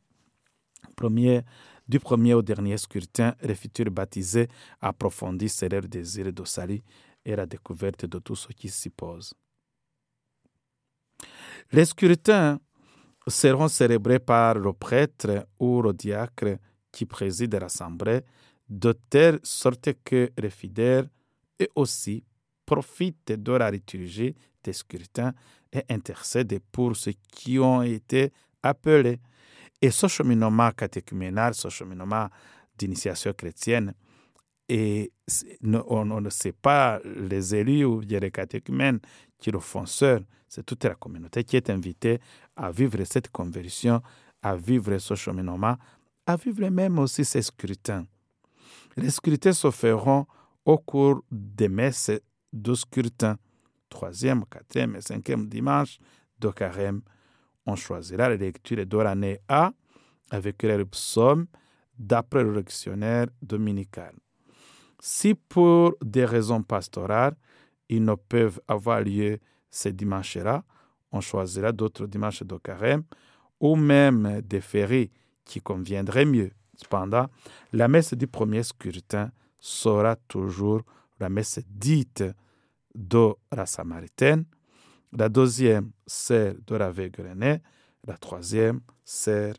Premier, 0.97 1.43
du 1.87 2.01
premier 2.01 2.35
au 2.35 2.43
dernier 2.43 2.79
scrutin, 2.79 3.35
les 3.43 3.55
futurs 3.55 3.91
baptisés 3.91 4.49
approfondissent 4.81 5.65
leur 5.65 5.83
désir 5.83 6.33
de 6.33 6.45
salut 6.45 6.81
et 7.25 7.37
la 7.37 7.45
découverte 7.45 8.07
de 8.07 8.19
tout 8.19 8.37
ce 8.37 8.49
qui 8.49 8.71
s'y 8.71 8.89
pose. 8.89 9.35
Les 11.73 11.85
scrutins 11.85 12.59
seront 13.27 13.69
célébrés 13.69 14.19
par 14.19 14.55
le 14.55 14.73
prêtre 14.73 15.47
ou 15.59 15.83
le 15.83 15.93
diacre 15.93 16.59
qui 16.91 17.07
préside 17.07 17.55
l'assemblée, 17.55 18.21
de 18.69 18.93
telle 18.93 19.41
sorte 19.43 19.91
que 20.05 20.31
les 20.37 20.51
fidèles 20.51 21.09
et 21.59 21.69
aussi 21.75 22.25
profitent 22.65 23.33
de 23.33 23.53
la 23.53 23.71
liturgie 23.71 24.35
des 24.63 24.73
scrutins 24.73 25.33
et 25.73 25.85
intercèdent 25.89 26.61
pour 26.73 26.97
ceux 26.97 27.15
qui 27.33 27.59
ont 27.59 27.83
été 27.83 28.33
appelés. 28.63 29.21
Et 29.83 29.91
ce 29.91 30.07
cheminement 30.09 30.71
catéchuménal, 30.73 31.55
ce 31.55 31.69
cheminement 31.69 32.29
d'initiation 32.77 33.33
chrétienne, 33.33 33.95
et 34.69 35.11
on, 35.65 36.21
ne 36.21 36.31
sait 36.31 36.53
pas 36.53 37.01
les 37.05 37.55
élus 37.57 37.85
ou 37.85 38.01
les 38.01 38.31
catéchumènes 38.31 39.01
qui 39.41 39.51
seuls, 39.87 40.25
c'est 40.49 40.65
toute 40.65 40.85
la 40.85 40.95
communauté 40.95 41.45
qui 41.45 41.57
est 41.57 41.71
invitée 41.71 42.21
à 42.57 42.71
vivre 42.71 43.03
cette 43.05 43.31
conversion, 43.31 44.03
à 44.43 44.57
vivre 44.57 44.99
ce 44.99 45.15
cheminement, 45.15 45.77
à 46.27 46.37
vivre 46.37 46.69
même 46.69 46.99
aussi 46.99 47.25
ces 47.25 47.43
scrutins. 47.43 48.07
Les 48.97 49.11
scrutins 49.11 49.53
se 49.53 49.71
feront 49.71 50.27
au 50.65 50.79
cours 50.79 51.23
des 51.31 51.69
messes 51.69 52.11
de 52.53 52.75
scrutin. 52.75 53.39
Troisième, 53.89 54.45
quatrième 54.47 54.97
et 54.97 55.01
cinquième 55.01 55.49
dimanche 55.49 55.99
de 56.39 56.49
carême, 56.51 57.03
on 57.67 57.77
choisira 57.77 58.29
les 58.29 58.39
lectures 58.39 58.87
de 58.87 58.99
l'année 58.99 59.41
A 59.49 59.73
avec 60.31 60.63
les 60.63 60.85
psaumes 60.85 61.47
d'après 61.99 62.43
le 62.43 62.55
lectionnaire 62.55 63.27
dominical. 63.43 64.15
Si 65.01 65.35
pour 65.35 65.95
des 66.03 66.25
raisons 66.25 66.63
pastorales, 66.63 67.35
ils 67.91 68.05
ne 68.05 68.15
peuvent 68.15 68.61
avoir 68.69 69.01
lieu 69.03 69.39
ces 69.69 69.93
dimanches-là, 69.93 70.65
on 71.13 71.21
choisira 71.21 71.73
d'autres 71.73 72.07
dimanches 72.07 72.45
de 72.45 72.57
carême 72.57 73.03
ou 73.59 73.77
même 73.77 74.41
des 74.43 74.61
fériés 74.61 75.11
qui 75.45 75.61
conviendraient 75.61 76.25
mieux. 76.25 76.53
Cependant, 76.77 77.27
la 77.73 77.89
messe 77.89 78.15
du 78.15 78.27
premier 78.27 78.63
scrutin 78.63 79.33
sera 79.59 80.17
toujours 80.17 80.83
la 81.19 81.29
messe 81.29 81.61
dite 81.69 82.25
de 82.95 83.35
la 83.53 83.67
Samaritaine, 83.67 84.45
la 85.13 85.29
deuxième, 85.29 85.91
celle 86.07 86.59
de 86.67 86.77
la 86.77 86.91
Végrenée, 86.91 87.61
la 88.07 88.17
troisième, 88.17 88.81
celle 89.05 89.57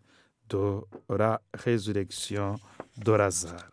de 0.50 0.80
la 1.10 1.42
résurrection 1.54 2.56
de 2.98 3.12
Lazare. 3.12 3.71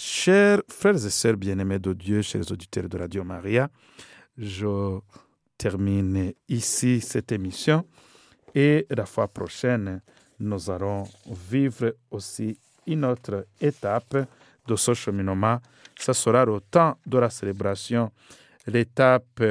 Chers 0.00 0.62
frères 0.68 0.94
et 0.94 1.10
sœurs 1.10 1.36
bien-aimés 1.36 1.80
de 1.80 1.92
Dieu, 1.92 2.22
chers 2.22 2.52
auditeurs 2.52 2.88
de 2.88 2.96
Radio 2.96 3.24
Maria, 3.24 3.68
je 4.36 5.00
termine 5.58 6.32
ici 6.48 7.00
cette 7.00 7.32
émission 7.32 7.84
et 8.54 8.86
la 8.90 9.06
fois 9.06 9.26
prochaine, 9.26 10.00
nous 10.38 10.70
allons 10.70 11.02
vivre 11.50 11.96
aussi 12.12 12.56
une 12.86 13.04
autre 13.06 13.48
étape 13.60 14.28
de 14.68 14.76
ce 14.76 14.94
cheminement. 14.94 15.58
Ce 15.98 16.12
sera 16.12 16.44
le 16.44 16.60
temps 16.60 16.96
de 17.04 17.18
la 17.18 17.28
célébration, 17.28 18.12
l'étape 18.68 19.42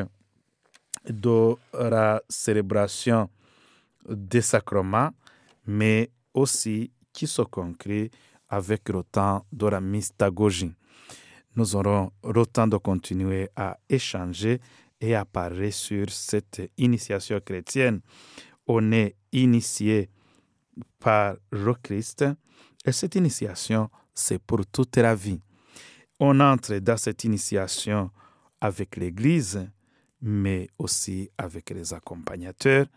de 1.10 1.56
la 1.74 2.22
célébration 2.30 3.30
des 4.08 4.42
sacrements, 4.42 5.10
mais 5.66 6.10
aussi 6.34 6.90
qui 7.12 7.28
se 7.28 7.42
conclut 7.42 8.10
avec 8.50 8.90
le 8.90 9.04
temps 9.04 9.46
de 9.52 9.68
la 9.68 9.82
mystagogie. 9.82 10.74
Nous 11.56 11.76
aurons 11.76 12.12
le 12.24 12.46
temps 12.46 12.68
de 12.68 12.78
continuer 12.78 13.50
à 13.56 13.78
échanger 13.90 14.60
et 15.02 15.16
à 15.16 15.26
parler 15.26 15.72
sur 15.72 16.10
cette 16.10 16.72
initiation 16.78 17.40
chrétienne. 17.40 18.02
On 18.68 18.92
est 18.92 19.16
initié 19.32 20.10
par 21.00 21.36
le 21.52 21.74
Christ 21.74 22.26
et 22.86 22.92
cette 22.92 23.16
initiation, 23.16 23.90
c'est 24.14 24.40
pour 24.40 24.66
toute 24.66 24.98
la 24.98 25.16
vie. 25.16 25.42
On 26.20 26.40
entre 26.40 26.78
dans 26.80 26.98
cette 26.98 27.24
initiation 27.24 28.12
avec 28.62 28.96
l'Église, 28.98 29.70
mais 30.22 30.70
aussi 30.80 31.30
avec 31.38 31.70
les 31.70 31.94
accompagnateurs, 31.94 32.88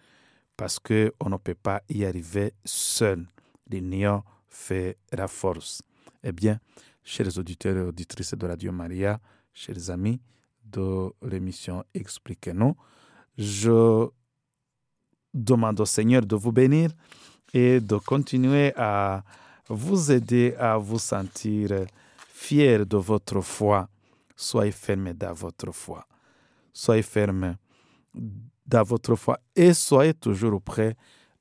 parce 0.56 0.78
qu'on 0.78 1.28
ne 1.28 1.36
peut 1.36 1.54
pas 1.54 1.82
y 1.88 2.04
arriver 2.04 2.52
seul. 2.64 3.26
L'union 3.70 4.22
fait 4.50 4.98
la 5.12 5.28
force. 5.28 5.82
Eh 6.22 6.32
bien, 6.32 6.58
chers 7.02 7.38
auditeurs 7.38 7.76
et 7.76 7.80
auditrices 7.82 8.34
de 8.34 8.46
Radio 8.46 8.72
Maria, 8.72 9.20
chers 9.54 9.90
amis 9.90 10.20
de 10.64 11.10
l'émission 11.22 11.84
Expliquez-nous, 11.94 12.74
je 13.38 14.08
demande 15.32 15.80
au 15.80 15.86
Seigneur 15.86 16.26
de 16.26 16.36
vous 16.36 16.52
bénir 16.52 16.90
et 17.54 17.80
de 17.80 17.96
continuer 17.96 18.72
à 18.76 19.24
vous 19.68 20.10
aider 20.10 20.54
à 20.58 20.76
vous 20.76 20.98
sentir 20.98 21.86
fier 22.28 22.84
de 22.84 22.96
votre 22.96 23.40
foi. 23.40 23.88
Soyez 24.36 24.72
ferme 24.72 25.12
dans 25.12 25.32
votre 25.32 25.72
foi. 25.72 26.06
Soyez 26.72 27.02
ferme 27.02 27.56
dans 28.66 28.82
votre 28.82 29.14
foi 29.14 29.38
et 29.54 29.72
soyez 29.74 30.14
toujours 30.14 30.60
prêt 30.60 30.96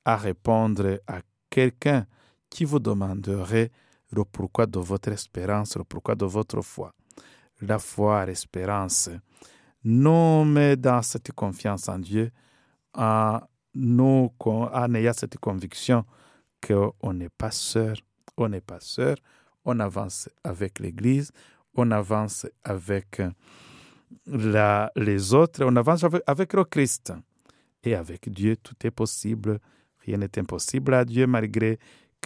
à 0.05 0.15
répondre 0.15 0.99
à 1.07 1.21
quelqu'un 1.49 2.05
qui 2.49 2.65
vous 2.65 2.79
demanderait 2.79 3.71
le 4.11 4.23
pourquoi 4.25 4.65
de 4.65 4.79
votre 4.79 5.09
espérance, 5.11 5.77
le 5.77 5.83
pourquoi 5.83 6.15
de 6.15 6.25
votre 6.25 6.61
foi. 6.61 6.93
La 7.61 7.77
foi, 7.77 8.25
l'espérance, 8.25 9.09
nous 9.83 10.43
met 10.45 10.75
dans 10.75 11.01
cette 11.01 11.31
confiance 11.33 11.87
en 11.89 11.99
Dieu, 11.99 12.31
en, 12.93 13.39
nous, 13.75 14.31
en 14.39 14.93
ayant 14.95 15.13
cette 15.13 15.37
conviction 15.37 16.05
qu'on 16.65 17.13
n'est 17.13 17.29
pas 17.29 17.51
seul, 17.51 17.95
on 18.37 18.49
n'est 18.49 18.61
pas 18.61 18.79
seul, 18.79 19.17
on 19.65 19.79
avance 19.79 20.29
avec 20.43 20.79
l'Église, 20.79 21.31
on 21.75 21.91
avance 21.91 22.47
avec 22.63 23.21
les 24.25 25.33
autres, 25.33 25.63
on 25.63 25.75
avance 25.75 26.05
avec 26.25 26.53
le 26.53 26.63
Christ. 26.63 27.13
Et 27.83 27.95
avec 27.95 28.29
Dieu, 28.29 28.57
tout 28.57 28.75
est 28.83 28.91
possible. 28.91 29.59
Rien 29.99 30.17
n'est 30.17 30.37
impossible 30.37 30.93
à 30.93 31.05
Dieu 31.05 31.27
malgré 31.27 31.79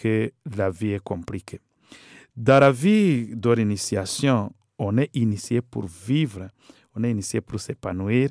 que 0.04 0.34
la 0.58 0.70
vie 0.70 0.92
est 0.92 1.04
compliquée. 1.04 1.62
Dans 2.36 2.60
la 2.60 2.72
vie 2.72 3.34
de 3.34 3.52
l'initiation, 3.52 4.52
on 4.78 4.98
est 4.98 5.10
initié 5.14 5.62
pour 5.62 5.86
vivre, 5.86 6.50
on 6.94 7.06
est 7.06 7.12
initié 7.12 7.40
pour 7.40 7.62
s'épanouir, 7.62 8.30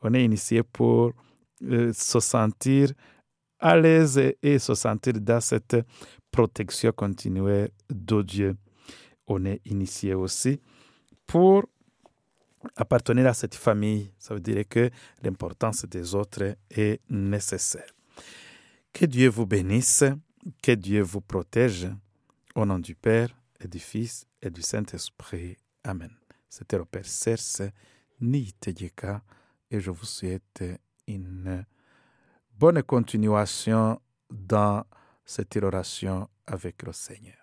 on 0.00 0.14
est 0.14 0.24
initié 0.24 0.62
pour 0.62 1.12
euh, 1.62 1.92
se 1.92 2.20
sentir 2.20 2.92
à 3.58 3.76
l'aise 3.76 4.18
et 4.42 4.58
se 4.58 4.74
sentir 4.74 5.12
dans 5.20 5.42
cette 5.42 5.76
protection 6.30 6.90
continue 6.92 7.68
de 7.90 8.22
Dieu. 8.22 8.56
On 9.26 9.44
est 9.44 9.60
initié 9.66 10.14
aussi 10.14 10.58
pour 11.26 11.66
appartenir 12.76 13.26
à 13.26 13.34
cette 13.34 13.54
famille. 13.54 14.10
Ça 14.18 14.32
veut 14.32 14.40
dire 14.40 14.64
que 14.66 14.88
l'importance 15.22 15.84
des 15.84 16.14
autres 16.14 16.56
est 16.70 17.00
nécessaire. 17.10 17.92
Que 18.90 19.04
Dieu 19.04 19.28
vous 19.28 19.46
bénisse, 19.46 20.04
que 20.62 20.72
Dieu 20.72 21.02
vous 21.02 21.20
protège. 21.20 21.88
Au 22.54 22.66
nom 22.66 22.78
du 22.78 22.94
Père 22.94 23.30
et 23.60 23.68
du 23.68 23.78
Fils 23.78 24.26
et 24.42 24.50
du 24.50 24.62
Saint-Esprit. 24.62 25.56
Amen. 25.84 26.10
C'était 26.48 26.78
le 26.78 26.84
Père 26.84 27.06
Serse 27.06 27.62
Nitejeka 28.20 29.22
et 29.70 29.80
je 29.80 29.90
vous 29.90 30.04
souhaite 30.04 30.64
une 31.06 31.64
bonne 32.58 32.82
continuation 32.82 34.00
dans 34.30 34.84
cette 35.24 35.54
relation 35.54 36.28
avec 36.46 36.82
le 36.82 36.92
Seigneur. 36.92 37.39